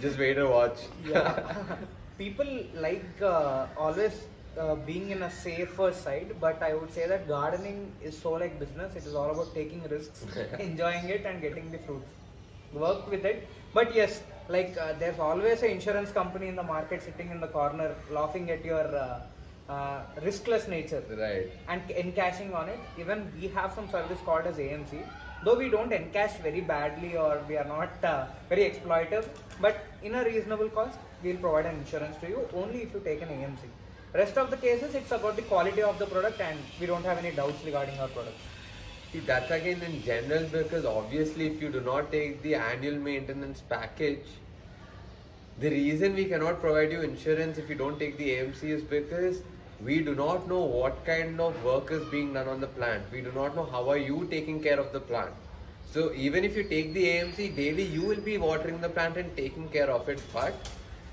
Just 0.00 0.18
wait 0.18 0.38
and 0.38 0.48
watch. 0.48 0.78
yeah. 1.06 1.76
People 2.18 2.46
like 2.74 3.22
uh, 3.22 3.66
always 3.76 4.24
uh, 4.58 4.74
being 4.74 5.10
in 5.10 5.22
a 5.22 5.30
safer 5.30 5.92
side, 5.92 6.36
but 6.40 6.62
I 6.62 6.74
would 6.74 6.92
say 6.92 7.06
that 7.08 7.26
gardening 7.26 7.90
is 8.02 8.16
so 8.16 8.32
like 8.32 8.58
business. 8.58 8.94
It 8.94 9.06
is 9.06 9.14
all 9.14 9.30
about 9.30 9.54
taking 9.54 9.82
risks, 9.88 10.24
enjoying 10.58 11.08
it, 11.08 11.24
and 11.24 11.40
getting 11.40 11.70
the 11.70 11.78
fruits. 11.78 12.10
Work 12.72 13.10
with 13.10 13.24
it. 13.24 13.48
But 13.74 13.94
yes, 13.94 14.22
like 14.48 14.76
uh, 14.78 14.94
there's 14.98 15.18
always 15.18 15.62
an 15.62 15.70
insurance 15.70 16.10
company 16.10 16.48
in 16.48 16.56
the 16.56 16.62
market 16.62 17.02
sitting 17.02 17.30
in 17.30 17.40
the 17.40 17.48
corner, 17.48 17.94
laughing 18.10 18.50
at 18.50 18.64
your 18.64 18.86
uh, 18.96 19.20
uh, 19.68 20.02
riskless 20.20 20.68
nature 20.68 21.02
right. 21.18 21.50
and 21.68 21.82
encashing 21.88 22.54
on 22.54 22.68
it. 22.68 22.78
Even 22.98 23.30
we 23.40 23.48
have 23.48 23.72
some 23.72 23.88
service 23.90 24.18
called 24.24 24.46
as 24.46 24.56
AMC. 24.56 25.02
Though 25.44 25.56
we 25.56 25.68
don't 25.68 25.90
encash 25.90 26.38
very 26.40 26.60
badly 26.60 27.16
or 27.16 27.42
we 27.48 27.56
are 27.56 27.64
not 27.64 28.04
uh, 28.04 28.26
very 28.48 28.70
exploitive, 28.70 29.26
but 29.60 29.84
in 30.02 30.14
a 30.14 30.24
reasonable 30.24 30.68
cost, 30.68 30.96
we'll 31.22 31.36
provide 31.36 31.66
an 31.66 31.76
insurance 31.76 32.16
to 32.18 32.28
you 32.28 32.48
only 32.54 32.82
if 32.82 32.94
you 32.94 33.00
take 33.00 33.22
an 33.22 33.28
AMC. 33.28 33.58
Rest 34.14 34.38
of 34.38 34.50
the 34.50 34.56
cases, 34.56 34.94
it's 34.94 35.10
about 35.10 35.34
the 35.34 35.42
quality 35.42 35.82
of 35.82 35.98
the 35.98 36.06
product 36.06 36.40
and 36.40 36.58
we 36.78 36.86
don't 36.86 37.04
have 37.04 37.18
any 37.18 37.32
doubts 37.32 37.64
regarding 37.64 37.98
our 37.98 38.08
product. 38.08 38.36
See, 39.12 39.18
that's 39.20 39.50
again 39.50 39.82
in 39.82 40.02
general 40.02 40.44
because 40.44 40.84
obviously, 40.84 41.46
if 41.48 41.60
you 41.60 41.70
do 41.70 41.80
not 41.80 42.12
take 42.12 42.40
the 42.42 42.54
annual 42.54 42.94
maintenance 42.94 43.62
package, 43.68 44.26
the 45.58 45.70
reason 45.70 46.14
we 46.14 46.26
cannot 46.26 46.60
provide 46.60 46.92
you 46.92 47.02
insurance 47.02 47.58
if 47.58 47.68
you 47.68 47.74
don't 47.74 47.98
take 47.98 48.16
the 48.16 48.30
AMC 48.30 48.62
is 48.62 48.82
because 48.82 49.42
we 49.84 50.00
do 50.00 50.14
not 50.14 50.48
know 50.48 50.60
what 50.60 51.04
kind 51.04 51.40
of 51.40 51.64
work 51.64 51.90
is 51.90 52.04
being 52.04 52.32
done 52.34 52.48
on 52.48 52.60
the 52.60 52.66
plant. 52.66 53.02
We 53.10 53.20
do 53.20 53.32
not 53.32 53.56
know 53.56 53.64
how 53.64 53.88
are 53.90 53.96
you 53.96 54.28
taking 54.30 54.62
care 54.62 54.78
of 54.78 54.92
the 54.92 55.00
plant. 55.00 55.32
So 55.90 56.12
even 56.14 56.44
if 56.44 56.56
you 56.56 56.62
take 56.62 56.94
the 56.94 57.04
AMC 57.04 57.56
daily, 57.56 57.82
you 57.82 58.02
will 58.02 58.20
be 58.20 58.38
watering 58.38 58.80
the 58.80 58.88
plant 58.88 59.16
and 59.16 59.36
taking 59.36 59.68
care 59.68 59.90
of 59.90 60.08
it. 60.08 60.22
But 60.32 60.54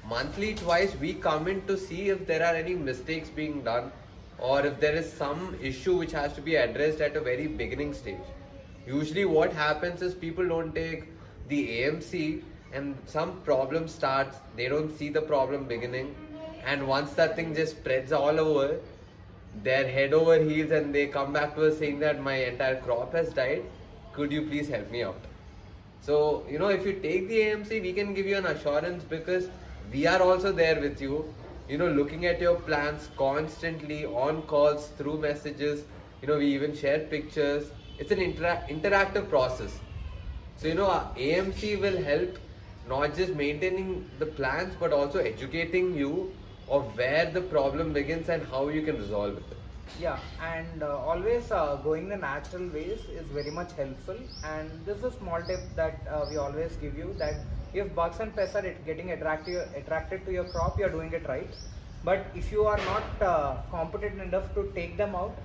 monthly 0.07 0.53
twice 0.53 0.95
we 1.01 1.13
come 1.13 1.47
in 1.47 1.65
to 1.65 1.77
see 1.77 2.09
if 2.09 2.27
there 2.27 2.45
are 2.45 2.53
any 2.53 2.75
mistakes 2.75 3.29
being 3.29 3.63
done 3.63 3.91
or 4.37 4.65
if 4.65 4.79
there 4.79 4.93
is 4.95 5.11
some 5.11 5.57
issue 5.61 5.97
which 5.97 6.11
has 6.11 6.33
to 6.33 6.41
be 6.41 6.55
addressed 6.55 7.01
at 7.01 7.15
a 7.15 7.21
very 7.21 7.47
beginning 7.47 7.93
stage. 7.93 8.29
Usually 8.85 9.25
what 9.25 9.51
happens 9.51 10.01
is 10.03 10.13
people 10.13 10.47
don't 10.47 10.73
take 10.73 11.05
the 11.47 11.81
AMC 11.81 12.43
and 12.71 12.95
some 13.05 13.41
problem 13.41 13.87
starts, 13.87 14.37
they 14.55 14.69
don't 14.69 14.95
see 14.95 15.09
the 15.09 15.21
problem 15.21 15.65
beginning 15.65 16.15
and 16.65 16.87
once 16.87 17.11
that 17.13 17.35
thing 17.35 17.55
just 17.55 17.77
spreads 17.77 18.11
all 18.11 18.39
over, 18.39 18.79
they're 19.63 19.87
head 19.87 20.13
over 20.13 20.39
heels 20.39 20.71
and 20.71 20.93
they 20.93 21.07
come 21.07 21.33
back 21.33 21.55
to 21.55 21.67
us 21.67 21.79
saying 21.79 21.99
that 21.99 22.21
my 22.21 22.35
entire 22.35 22.79
crop 22.81 23.13
has 23.13 23.33
died, 23.33 23.63
could 24.13 24.31
you 24.31 24.43
please 24.43 24.67
help 24.67 24.89
me 24.91 25.03
out? 25.03 25.21
So, 26.01 26.45
you 26.49 26.59
know, 26.59 26.69
if 26.69 26.85
you 26.85 26.93
take 26.93 27.27
the 27.27 27.39
AMC, 27.39 27.81
we 27.81 27.93
can 27.93 28.13
give 28.13 28.25
you 28.25 28.37
an 28.37 28.45
assurance 28.45 29.03
because 29.03 29.49
we 29.91 30.07
are 30.07 30.21
also 30.21 30.51
there 30.51 30.79
with 30.79 31.01
you, 31.01 31.33
you 31.67 31.77
know, 31.77 31.89
looking 31.89 32.25
at 32.25 32.39
your 32.39 32.55
plans 32.55 33.09
constantly 33.17 34.05
on 34.05 34.41
calls, 34.43 34.87
through 34.97 35.17
messages. 35.19 35.83
You 36.21 36.27
know, 36.27 36.37
we 36.37 36.47
even 36.47 36.75
share 36.75 36.99
pictures. 36.99 37.71
It's 37.97 38.11
an 38.11 38.19
intera- 38.19 38.67
interactive 38.69 39.29
process. 39.29 39.79
So, 40.57 40.67
you 40.67 40.75
know, 40.75 40.87
AMC 41.17 41.79
will 41.81 42.01
help 42.01 42.37
not 42.87 43.15
just 43.15 43.35
maintaining 43.35 44.09
the 44.17 44.25
plans 44.25 44.73
but 44.79 44.91
also 44.91 45.19
educating 45.19 45.95
you 45.95 46.31
of 46.69 46.97
where 46.97 47.29
the 47.31 47.41
problem 47.41 47.93
begins 47.93 48.29
and 48.29 48.45
how 48.47 48.67
you 48.69 48.81
can 48.81 48.97
resolve 48.97 49.37
it. 49.37 49.43
Yeah, 49.99 50.19
and 50.41 50.83
uh, 50.83 50.97
always 50.97 51.51
uh, 51.51 51.77
going 51.83 52.09
the 52.09 52.17
natural 52.17 52.67
ways 52.69 52.99
is 53.11 53.25
very 53.33 53.51
much 53.51 53.71
helpful. 53.73 54.17
And 54.43 54.69
this 54.85 54.97
is 54.99 55.03
a 55.05 55.11
small 55.11 55.41
tip 55.41 55.61
that 55.75 56.07
uh, 56.09 56.25
we 56.29 56.37
always 56.37 56.75
give 56.75 56.97
you 56.97 57.15
that 57.17 57.35
if 57.73 57.93
bugs 57.95 58.19
and 58.19 58.35
pests 58.35 58.55
are 58.55 58.75
getting 58.85 59.11
attractive, 59.11 59.67
attracted 59.75 60.25
to 60.25 60.31
your 60.31 60.45
crop, 60.45 60.79
you 60.79 60.85
are 60.85 60.89
doing 60.89 61.11
it 61.13 61.27
right. 61.27 61.49
But 62.03 62.27
if 62.35 62.51
you 62.51 62.65
are 62.65 62.77
not 62.77 63.21
uh, 63.21 63.57
competent 63.71 64.21
enough 64.21 64.53
to 64.55 64.71
take 64.73 64.95
them 64.95 65.15
out, 65.15 65.35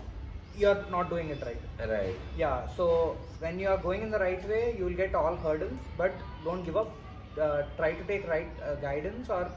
you 0.57 0.69
are 0.69 0.85
not 0.91 1.11
doing 1.11 1.31
it 1.31 1.43
right. 1.45 1.89
Right. 1.89 2.15
Yeah, 2.37 2.69
so 2.77 3.17
when 3.41 3.59
you 3.59 3.69
are 3.69 3.79
going 3.79 4.03
in 4.03 4.11
the 4.11 4.19
right 4.19 4.49
way, 4.49 4.77
you 4.79 4.85
will 4.85 4.95
get 4.95 5.15
all 5.15 5.35
hurdles, 5.35 5.81
but 5.99 6.13
don't 6.45 6.65
give 6.65 6.77
up. 6.77 6.95
Uh, 7.41 7.63
try 7.77 7.93
to 7.93 8.05
take 8.05 8.29
right 8.29 8.47
uh, 8.65 8.77
guidance 8.77 9.29
or 9.29 9.51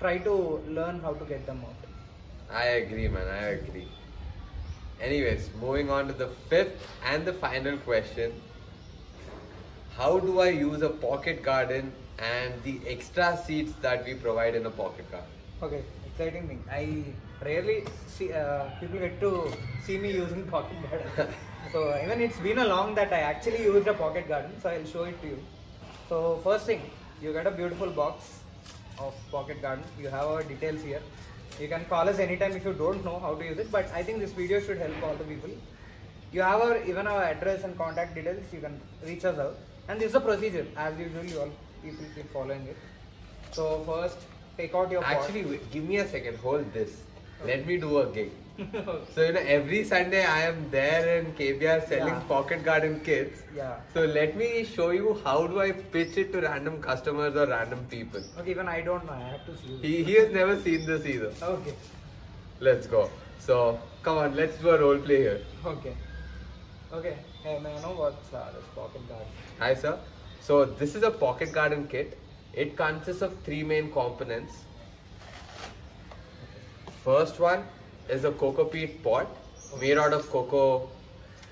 try 0.00 0.18
to 0.18 0.34
learn 0.78 1.00
how 1.00 1.12
to 1.12 1.24
get 1.24 1.46
them 1.46 1.62
out. 1.68 1.80
I 2.50 2.64
agree, 2.82 3.08
man. 3.08 3.28
I 3.28 3.48
agree. 3.60 3.88
Anyways, 5.00 5.50
moving 5.60 5.90
on 5.90 6.06
to 6.08 6.12
the 6.12 6.28
fifth 6.48 6.86
and 7.04 7.24
the 7.24 7.32
final 7.32 7.76
question. 7.78 8.32
How 9.96 10.18
do 10.18 10.40
I 10.40 10.48
use 10.48 10.82
a 10.82 10.88
pocket 10.88 11.42
garden 11.42 11.92
and 12.18 12.62
the 12.62 12.80
extra 12.86 13.36
seeds 13.44 13.72
that 13.82 14.04
we 14.04 14.14
provide 14.14 14.54
in 14.54 14.66
a 14.66 14.70
pocket 14.70 15.10
garden? 15.10 15.30
Okay, 15.62 15.82
exciting 16.06 16.48
thing. 16.48 16.64
I 16.70 17.04
rarely 17.44 17.84
see 18.06 18.32
uh, 18.32 18.64
people 18.80 18.98
get 18.98 19.20
to 19.20 19.52
see 19.84 19.98
me 19.98 20.12
using 20.12 20.46
pocket 20.46 20.76
garden. 20.90 21.34
so 21.72 21.98
even 22.02 22.20
it's 22.22 22.38
been 22.38 22.58
a 22.58 22.64
long 22.64 22.94
that 22.94 23.12
I 23.12 23.20
actually 23.20 23.62
used 23.62 23.86
a 23.86 23.94
pocket 23.94 24.28
garden. 24.28 24.52
So 24.62 24.70
I'll 24.70 24.86
show 24.86 25.04
it 25.04 25.20
to 25.22 25.28
you. 25.28 25.38
So 26.08 26.40
first 26.42 26.66
thing, 26.66 26.82
you 27.22 27.32
get 27.32 27.46
a 27.46 27.50
beautiful 27.50 27.90
box 27.90 28.40
of 29.00 29.14
pocket 29.30 29.60
garden. 29.62 29.84
You 29.98 30.08
have 30.08 30.26
our 30.26 30.42
details 30.42 30.82
here. 30.82 31.02
You 31.60 31.68
can 31.68 31.84
call 31.86 32.08
us 32.08 32.18
anytime 32.18 32.52
if 32.52 32.64
you 32.64 32.72
don't 32.72 33.04
know 33.04 33.18
how 33.18 33.34
to 33.34 33.44
use 33.44 33.58
it. 33.58 33.70
But 33.70 33.90
I 33.94 34.02
think 34.02 34.20
this 34.20 34.32
video 34.32 34.60
should 34.60 34.78
help 34.78 35.02
all 35.02 35.14
the 35.14 35.24
people. 35.24 35.50
You 36.32 36.42
have 36.42 36.60
our 36.60 36.82
even 36.84 37.06
our 37.06 37.22
address 37.24 37.64
and 37.64 37.76
contact 37.76 38.14
details. 38.14 38.44
You 38.52 38.60
can 38.60 38.80
reach 39.04 39.24
us 39.24 39.38
out. 39.38 39.56
And 39.88 40.00
this 40.00 40.08
is 40.08 40.12
the 40.12 40.20
procedure. 40.20 40.66
As 40.76 40.98
usual, 40.98 41.24
you 41.24 41.40
all 41.40 41.50
people 41.82 42.04
keep 42.14 42.32
following 42.32 42.66
it. 42.66 42.76
So 43.52 43.82
first, 43.86 44.18
take 44.56 44.74
out 44.74 44.90
your. 44.90 45.04
Actually, 45.04 45.44
wait, 45.44 45.70
give 45.70 45.84
me 45.84 45.98
a 45.98 46.08
second. 46.08 46.38
Hold 46.38 46.72
this. 46.72 47.02
Let 47.44 47.66
me 47.66 47.78
do 47.78 47.98
a 47.98 48.06
gig. 48.06 48.30
So, 49.14 49.22
you 49.24 49.32
know, 49.32 49.40
every 49.40 49.84
Sunday 49.84 50.24
I 50.24 50.40
am 50.42 50.70
there 50.70 51.18
in 51.18 51.32
KBR 51.34 51.88
selling 51.88 52.14
Yeah. 52.14 52.28
pocket 52.28 52.62
garden 52.64 53.00
kits. 53.00 53.42
yeah. 53.56 53.76
So, 53.94 54.04
let 54.04 54.36
me 54.36 54.64
show 54.64 54.90
you 54.90 55.14
how 55.24 55.46
do 55.46 55.60
I 55.60 55.72
pitch 55.72 56.16
it 56.18 56.32
to 56.32 56.40
random 56.40 56.80
customers 56.82 57.36
or 57.36 57.46
random 57.46 57.86
people. 57.90 58.22
Okay, 58.38 58.50
even 58.50 58.68
I 58.68 58.80
don't 58.82 59.06
know. 59.06 59.12
I 59.12 59.28
have 59.30 59.46
to 59.46 59.56
see. 59.56 59.78
He, 59.86 60.04
he 60.04 60.14
has 60.14 60.32
never 60.32 60.58
seen 60.60 60.86
this 60.86 61.06
either. 61.06 61.32
Okay. 61.42 61.74
Let's 62.60 62.86
go. 62.86 63.08
So, 63.38 63.78
come 64.02 64.18
on, 64.18 64.36
let's 64.36 64.58
do 64.58 64.70
a 64.70 64.78
role 64.80 64.98
play 64.98 65.18
here. 65.18 65.40
Okay. 65.64 65.96
Okay. 66.92 67.16
Hey, 67.42 67.58
may 67.58 67.74
I 67.76 67.80
know 67.82 67.92
what's 68.04 68.32
uh, 68.34 68.52
this 68.54 68.64
pocket 68.74 69.08
garden? 69.08 69.26
Hi, 69.58 69.74
sir. 69.74 69.98
So, 70.40 70.64
this 70.64 70.94
is 70.94 71.02
a 71.02 71.10
pocket 71.10 71.52
garden 71.52 71.86
kit. 71.88 72.18
It 72.52 72.76
consists 72.76 73.22
of 73.22 73.34
three 73.44 73.62
main 73.62 73.90
components. 73.92 74.64
First 77.04 77.38
one 77.40 77.64
is 78.10 78.24
a 78.24 78.32
cocoa 78.32 78.64
peat 78.64 79.02
pot 79.02 79.28
made 79.80 79.98
out 79.98 80.12
of 80.12 80.28
cocoa, 80.30 80.88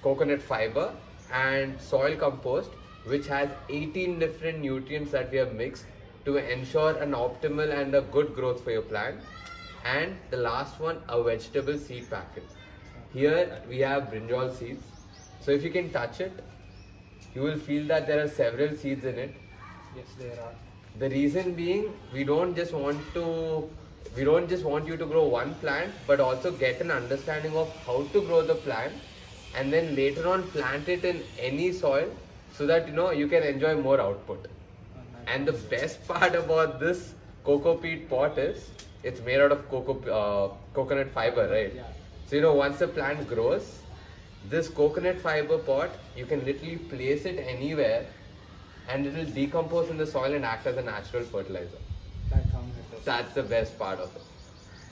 coconut 0.03 0.42
fiber 0.42 0.92
and 1.33 1.81
soil 1.81 2.16
compost, 2.16 2.71
which 3.05 3.27
has 3.27 3.49
18 3.68 4.18
different 4.18 4.61
nutrients 4.61 5.12
that 5.12 5.31
we 5.31 5.38
have 5.38 5.55
mixed 5.55 5.85
to 6.25 6.37
ensure 6.37 6.97
an 6.99 7.12
optimal 7.12 7.73
and 7.81 7.94
a 7.94 8.03
good 8.03 8.35
growth 8.35 8.62
for 8.62 8.71
your 8.71 8.83
plant. 8.83 9.21
And 9.85 10.16
the 10.31 10.37
last 10.37 10.81
one, 10.81 11.01
a 11.09 11.23
vegetable 11.23 11.79
seed 11.79 12.11
packet. 12.11 12.44
Here 13.12 13.62
we 13.68 13.79
have 13.79 14.05
brinjal 14.05 14.55
seeds. 14.55 14.85
So 15.40 15.53
if 15.53 15.62
you 15.62 15.71
can 15.71 15.90
touch 15.90 16.21
it, 16.21 16.33
you 17.35 17.42
will 17.42 17.59
feel 17.59 17.87
that 17.87 18.07
there 18.07 18.23
are 18.23 18.29
several 18.29 18.77
seeds 18.77 19.05
in 19.05 19.18
it. 19.18 19.35
Yes, 19.97 20.07
there 20.18 20.38
are. 20.40 20.53
The 20.99 21.09
reason 21.09 21.55
being, 21.55 21.92
we 22.12 22.25
don't 22.25 22.55
just 22.55 22.73
want 22.73 22.99
to, 23.14 23.71
we 24.17 24.25
don't 24.25 24.49
just 24.49 24.65
want 24.65 24.87
you 24.87 24.97
to 24.97 25.07
grow 25.07 25.25
one 25.25 25.55
plant, 25.57 25.93
but 26.07 26.21
also 26.21 26.51
get 26.51 26.81
an 26.81 26.91
understanding 26.91 27.57
of 27.57 27.75
how 27.87 28.03
to 28.13 28.21
grow 28.23 28.43
the 28.43 28.55
plant, 28.55 28.93
and 29.57 29.73
then 29.73 29.95
later 29.95 30.29
on 30.29 30.43
plant 30.51 30.89
it 30.89 31.05
in 31.05 31.23
any 31.39 31.73
soil, 31.73 32.09
so 32.53 32.67
that 32.67 32.89
you 32.89 32.95
know 32.95 33.11
you 33.11 33.29
can 33.29 33.43
enjoy 33.43 33.77
more 33.77 34.01
output. 34.01 34.49
And 35.27 35.47
the 35.47 35.53
best 35.53 36.07
part 36.09 36.35
about 36.35 36.81
this 36.81 37.15
cocoa 37.45 37.77
peat 37.77 38.09
pot 38.11 38.39
is, 38.39 38.71
it's 39.03 39.21
made 39.21 39.41
out 39.41 39.53
of 39.53 39.69
cocoa, 39.69 40.01
uh, 40.11 40.55
coconut 40.75 41.11
fiber, 41.13 41.49
right? 41.49 41.75
Yeah. 41.75 41.83
So 42.27 42.37
you 42.37 42.43
know 42.43 42.55
once 42.55 42.79
the 42.79 42.89
plant 42.89 43.29
grows, 43.29 43.81
this 44.49 44.69
coconut 44.69 45.21
fiber 45.21 45.59
pot 45.59 45.91
you 46.17 46.27
can 46.27 46.45
literally 46.45 46.77
place 46.77 47.25
it 47.25 47.39
anywhere, 47.39 48.07
and 48.89 49.07
it 49.07 49.15
will 49.15 49.33
decompose 49.33 49.91
in 49.91 49.99
the 49.99 50.07
soil 50.07 50.33
and 50.33 50.45
act 50.45 50.67
as 50.67 50.77
a 50.77 50.83
natural 50.83 51.23
fertilizer. 51.23 51.79
That 53.05 53.35
sounds 53.35 53.35
interesting. 53.35 53.35
That's 53.35 53.35
the 53.35 53.43
best 53.43 53.79
part 53.79 53.99
of 54.01 54.17
it. 54.17 54.23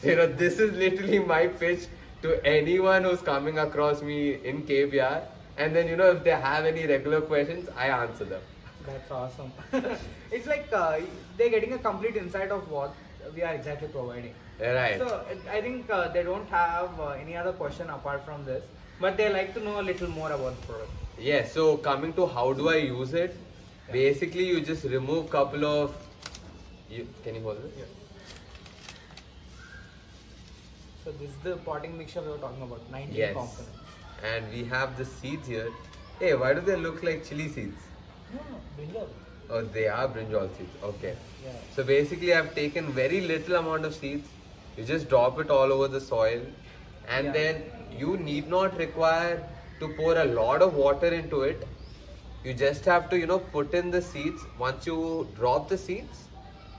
You 0.08 0.16
know 0.16 0.26
this 0.26 0.58
is 0.58 0.72
literally 0.72 1.18
my 1.18 1.46
pitch 1.46 1.86
to 2.22 2.44
anyone 2.46 3.04
who's 3.04 3.22
coming 3.22 3.58
across 3.58 4.02
me 4.02 4.34
in 4.44 4.62
KBR, 4.62 5.22
and 5.58 5.74
then 5.74 5.88
you 5.88 5.96
know 5.96 6.10
if 6.10 6.24
they 6.24 6.30
have 6.30 6.64
any 6.64 6.86
regular 6.86 7.20
questions, 7.20 7.68
I 7.76 7.88
answer 7.88 8.24
them. 8.24 8.42
That's 8.86 9.10
awesome. 9.10 9.52
it's 10.30 10.46
like 10.46 10.68
uh, 10.72 11.00
they're 11.36 11.50
getting 11.50 11.72
a 11.72 11.78
complete 11.78 12.16
insight 12.16 12.50
of 12.50 12.70
what 12.70 12.94
we 13.34 13.42
are 13.42 13.54
exactly 13.54 13.88
providing. 13.88 14.34
Right. 14.60 14.98
So 14.98 15.24
I 15.50 15.60
think 15.60 15.90
uh, 15.90 16.08
they 16.08 16.22
don't 16.22 16.48
have 16.48 16.98
uh, 17.00 17.08
any 17.10 17.36
other 17.36 17.52
question 17.52 17.90
apart 17.90 18.24
from 18.24 18.44
this, 18.44 18.64
but 19.00 19.16
they 19.16 19.28
like 19.32 19.54
to 19.54 19.60
know 19.60 19.80
a 19.80 19.82
little 19.82 20.08
more 20.08 20.32
about 20.32 20.60
the 20.60 20.66
product. 20.66 20.90
Yes, 21.18 21.52
so 21.52 21.76
coming 21.76 22.12
to 22.14 22.26
how 22.26 22.52
do 22.52 22.68
I 22.68 22.76
use 22.76 23.14
it? 23.14 23.36
Yeah. 23.88 23.92
Basically, 23.92 24.46
you 24.46 24.60
just 24.60 24.84
remove 24.84 25.30
couple 25.30 25.64
of. 25.64 26.05
You, 26.90 27.06
can 27.24 27.34
you 27.34 27.40
hold 27.42 27.58
it? 27.58 27.88
So 31.04 31.12
this 31.12 31.30
is 31.30 31.36
the 31.42 31.56
potting 31.58 31.96
mixture 31.98 32.20
we 32.20 32.28
were 32.28 32.38
talking 32.38 32.62
about, 32.62 32.90
19 32.90 33.14
Yes. 33.14 33.32
components. 33.34 33.70
And 34.32 34.52
we 34.52 34.64
have 34.64 34.96
the 34.96 35.04
seeds 35.04 35.46
here. 35.46 35.68
Hey, 36.18 36.34
why 36.34 36.54
do 36.54 36.60
they 36.60 36.76
look 36.76 37.02
like 37.02 37.24
chili 37.28 37.48
seeds? 37.48 37.76
No, 38.34 38.40
no, 38.50 38.60
brinjal. 38.78 39.08
Oh, 39.50 39.62
they 39.62 39.86
are 39.86 40.08
brinjal 40.08 40.48
seeds. 40.56 40.70
Okay. 40.82 41.14
Yeah. 41.44 41.52
So 41.74 41.84
basically, 41.84 42.34
I've 42.34 42.54
taken 42.54 42.92
very 42.92 43.20
little 43.20 43.56
amount 43.56 43.84
of 43.84 43.94
seeds. 43.94 44.28
You 44.76 44.84
just 44.84 45.08
drop 45.08 45.38
it 45.40 45.50
all 45.50 45.72
over 45.72 45.88
the 45.88 46.00
soil, 46.00 46.40
and 47.08 47.26
Yeah. 47.26 47.32
then 47.32 47.62
you 47.98 48.16
need 48.16 48.48
not 48.48 48.76
require 48.78 49.36
to 49.80 49.88
pour 50.00 50.16
a 50.18 50.24
lot 50.24 50.62
of 50.62 50.74
water 50.74 51.12
into 51.20 51.42
it. 51.42 51.66
You 52.44 52.54
just 52.54 52.84
have 52.84 53.08
to, 53.10 53.18
you 53.18 53.26
know, 53.26 53.38
put 53.38 53.74
in 53.74 53.90
the 53.90 54.02
seeds. 54.02 54.42
Once 54.58 54.86
you 54.86 55.28
drop 55.36 55.68
the 55.68 55.78
seeds, 55.78 56.24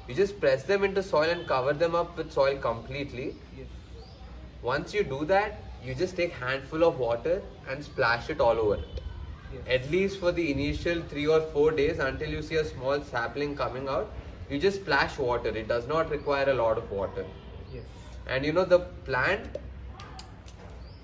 you 0.07 0.15
just 0.15 0.39
press 0.39 0.63
them 0.63 0.83
into 0.83 1.03
soil 1.03 1.29
and 1.29 1.47
cover 1.47 1.73
them 1.73 1.95
up 1.95 2.17
with 2.17 2.31
soil 2.31 2.57
completely. 2.57 3.35
Yes. 3.57 3.67
Once 4.61 4.93
you 4.93 5.03
do 5.03 5.25
that, 5.25 5.59
you 5.83 5.93
just 5.93 6.15
take 6.15 6.31
handful 6.33 6.83
of 6.83 6.97
water 6.99 7.41
and 7.69 7.83
splash 7.83 8.29
it 8.29 8.39
all 8.39 8.57
over 8.57 8.75
it. 8.75 9.01
Yes. 9.53 9.81
At 9.81 9.91
least 9.91 10.19
for 10.19 10.31
the 10.31 10.51
initial 10.51 11.01
three 11.09 11.27
or 11.27 11.41
four 11.41 11.71
days 11.71 11.99
until 11.99 12.29
you 12.29 12.41
see 12.41 12.55
a 12.55 12.65
small 12.65 13.01
sapling 13.01 13.55
coming 13.55 13.87
out, 13.87 14.11
you 14.49 14.59
just 14.59 14.81
splash 14.81 15.17
water. 15.17 15.49
It 15.49 15.67
does 15.67 15.87
not 15.87 16.09
require 16.09 16.49
a 16.49 16.53
lot 16.53 16.77
of 16.77 16.89
water. 16.91 17.25
Yes. 17.73 17.83
And 18.27 18.45
you 18.45 18.53
know 18.53 18.65
the 18.65 18.79
plant 18.79 19.57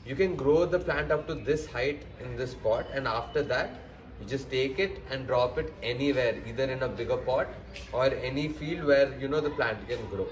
you 0.05 0.15
can 0.15 0.35
grow 0.35 0.65
the 0.65 0.79
plant 0.79 1.11
up 1.11 1.27
to 1.27 1.35
this 1.35 1.65
height 1.65 2.03
in 2.19 2.35
this 2.35 2.53
pot 2.53 2.85
and 2.93 3.07
after 3.07 3.41
that 3.41 3.79
you 4.19 4.27
just 4.27 4.49
take 4.49 4.79
it 4.79 5.01
and 5.09 5.27
drop 5.27 5.57
it 5.57 5.73
anywhere 5.81 6.35
either 6.47 6.65
in 6.65 6.83
a 6.83 6.87
bigger 6.87 7.17
pot 7.17 7.47
or 7.91 8.05
any 8.05 8.47
field 8.47 8.85
where 8.85 9.17
you 9.19 9.27
know 9.27 9.41
the 9.41 9.49
plant 9.49 9.87
can 9.87 10.05
grow. 10.09 10.27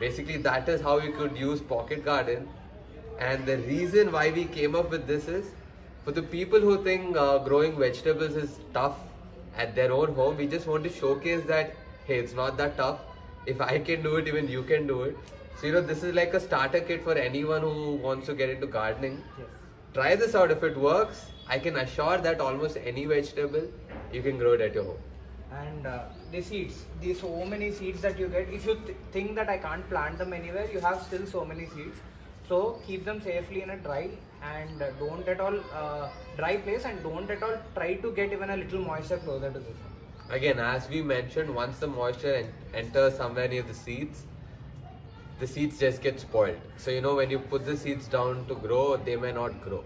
Basically 0.00 0.36
that 0.38 0.68
is 0.68 0.80
how 0.80 0.98
you 0.98 1.12
could 1.12 1.36
use 1.36 1.60
pocket 1.60 2.04
garden. 2.04 2.48
And 3.18 3.46
the 3.46 3.58
reason 3.58 4.10
why 4.10 4.30
we 4.30 4.44
came 4.46 4.74
up 4.74 4.90
with 4.90 5.06
this 5.06 5.28
is 5.28 5.46
for 6.04 6.12
the 6.12 6.22
people 6.22 6.60
who 6.60 6.82
think 6.82 7.16
uh, 7.16 7.38
growing 7.38 7.78
vegetables 7.78 8.34
is 8.34 8.58
tough 8.72 8.98
at 9.56 9.74
their 9.76 9.92
own 9.92 10.14
home 10.14 10.36
we 10.36 10.46
just 10.48 10.66
want 10.66 10.82
to 10.82 10.90
showcase 10.90 11.44
that 11.46 11.76
hey 12.06 12.18
it's 12.18 12.34
not 12.34 12.56
that 12.56 12.76
tough. 12.76 12.98
If 13.46 13.60
i 13.60 13.78
can 13.78 14.02
do 14.02 14.16
it 14.16 14.26
even 14.26 14.48
you 14.48 14.62
can 14.62 14.86
do 14.86 15.02
it. 15.02 15.16
So 15.56 15.66
you 15.66 15.72
know 15.72 15.80
this 15.80 16.02
is 16.02 16.14
like 16.14 16.34
a 16.34 16.40
starter 16.40 16.80
kit 16.80 17.04
for 17.04 17.14
anyone 17.14 17.60
who 17.60 17.94
wants 17.94 18.26
to 18.26 18.34
get 18.34 18.50
into 18.50 18.66
gardening. 18.66 19.22
Yes. 19.38 19.46
try 19.94 20.16
this 20.16 20.34
out. 20.34 20.50
If 20.50 20.64
it 20.64 20.76
works 20.76 21.26
i 21.48 21.58
can 21.58 21.76
assure 21.82 22.18
that 22.26 22.40
almost 22.40 22.76
any 22.92 23.04
vegetable 23.06 23.66
you 24.12 24.22
can 24.22 24.38
grow 24.38 24.52
it 24.58 24.60
at 24.68 24.74
your 24.80 24.84
home 24.90 25.02
And 25.62 25.86
uh, 25.86 25.98
the 26.32 26.40
seeds, 26.46 26.76
the 27.00 27.12
so 27.18 27.28
many 27.50 27.66
seeds 27.78 28.00
that 28.04 28.16
you 28.20 28.28
get. 28.30 28.48
If 28.56 28.64
you 28.68 28.72
th- 28.86 28.96
think 29.16 29.36
that 29.38 29.50
I 29.52 29.56
can't 29.64 29.84
plant 29.90 30.18
them 30.22 30.32
anywhere, 30.38 30.64
you 30.72 30.80
have 30.86 30.96
still 31.08 31.26
so 31.32 31.42
many 31.50 31.66
seeds. 31.74 32.00
So 32.48 32.58
keep 32.86 33.04
them 33.10 33.20
safely 33.26 33.62
in 33.66 33.70
a 33.74 33.76
dry 33.84 34.00
and 34.52 34.82
uh, 34.86 34.88
don't 35.02 35.28
at 35.34 35.40
all 35.44 35.58
uh, 35.82 36.08
dry 36.40 36.50
place 36.64 36.88
and 36.90 37.04
don't 37.06 37.30
at 37.36 37.46
all 37.48 37.54
try 37.76 37.88
to 38.06 38.12
get 38.18 38.32
even 38.38 38.50
a 38.56 38.58
little 38.62 38.82
moisture 38.88 39.20
closer 39.28 39.52
to 39.58 39.62
this 39.68 39.78
one. 39.86 39.94
Again, 40.40 40.58
as 40.58 40.88
we 40.96 41.02
mentioned, 41.14 41.54
once 41.62 41.78
the 41.86 41.90
moisture 41.94 42.34
en- 42.42 42.52
enters 42.82 43.16
somewhere 43.22 43.48
near 43.56 43.62
the 43.72 43.78
seeds, 43.84 44.26
the 45.38 45.46
seeds 45.46 45.78
just 45.78 46.02
get 46.02 46.18
spoiled. 46.20 46.60
So, 46.76 46.90
you 46.90 47.00
know, 47.00 47.14
when 47.14 47.30
you 47.30 47.38
put 47.38 47.64
the 47.64 47.76
seeds 47.76 48.08
down 48.08 48.46
to 48.48 48.54
grow, 48.54 48.96
they 48.96 49.16
may 49.16 49.32
not 49.32 49.60
grow. 49.62 49.84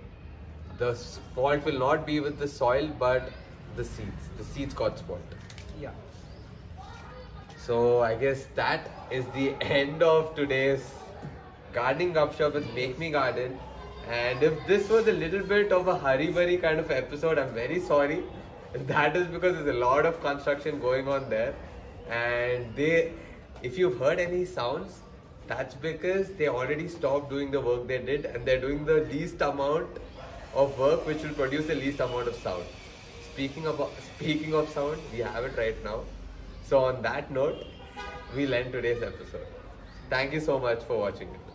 The 0.79 0.95
fault 1.35 1.65
will 1.65 1.79
not 1.79 2.07
be 2.07 2.21
with 2.21 2.39
the 2.39 2.47
soil, 2.47 2.89
but 2.99 3.33
the 3.77 3.85
seeds. 3.85 4.29
The 4.39 4.45
seeds 4.45 4.75
got 4.75 4.99
spoiled. 4.99 5.35
Yeah. 5.81 5.91
So, 7.57 8.01
I 8.03 8.15
guess 8.15 8.47
that 8.55 8.89
is 9.11 9.27
the 9.35 9.55
end 9.61 10.03
of 10.03 10.35
today's 10.37 10.89
gardening 11.73 12.15
Gupshup 12.15 12.55
with 12.55 12.73
Make 12.75 12.99
Me 12.99 13.11
Garden. 13.11 13.59
And 14.09 14.43
if 14.43 14.67
this 14.67 14.89
was 14.89 15.09
a 15.09 15.13
little 15.13 15.43
bit 15.43 15.73
of 15.73 15.89
a 15.89 15.99
hurry 15.99 16.29
burry 16.29 16.57
kind 16.59 16.79
of 16.79 16.91
episode, 16.91 17.39
I'm 17.39 17.53
very 17.55 17.81
sorry. 17.81 18.23
That 18.87 19.17
is 19.17 19.27
because 19.27 19.55
there's 19.57 19.75
a 19.75 19.81
lot 19.81 20.07
of 20.07 20.21
construction 20.21 20.79
going 20.79 21.09
on 21.09 21.29
there. 21.29 21.55
And 22.09 22.75
they, 22.77 23.13
if 23.63 23.79
you've 23.79 23.99
heard 23.99 24.21
any 24.21 24.45
sounds, 24.45 25.01
that's 25.49 25.75
because 25.75 26.29
they 26.35 26.49
already 26.49 26.87
stopped 26.87 27.31
doing 27.31 27.51
the 27.51 27.61
work 27.61 27.89
they 27.89 27.99
did 27.99 28.27
and 28.27 28.45
they're 28.47 28.61
doing 28.61 28.85
the 28.85 29.01
least 29.13 29.41
amount 29.41 29.89
of 30.55 30.79
work 30.79 31.07
which 31.07 31.23
will 31.23 31.35
produce 31.35 31.67
the 31.67 31.75
least 31.75 32.01
amount 32.01 32.29
of 32.29 32.35
sound. 32.37 32.65
Speaking 33.33 33.67
of 33.67 33.81
speaking 34.17 34.55
of 34.55 34.69
sound, 34.69 34.99
we 35.13 35.19
have 35.19 35.45
it 35.45 35.57
right 35.57 35.83
now. 35.85 36.01
So 36.65 36.85
on 36.85 37.03
that 37.03 37.31
note, 37.31 37.65
we'll 38.35 38.55
end 38.55 38.73
today's 38.73 39.03
episode. 39.03 39.47
Thank 40.11 40.33
you 40.33 40.41
so 40.41 40.59
much 40.59 40.83
for 40.85 40.99
watching 40.99 41.29
it. 41.29 41.48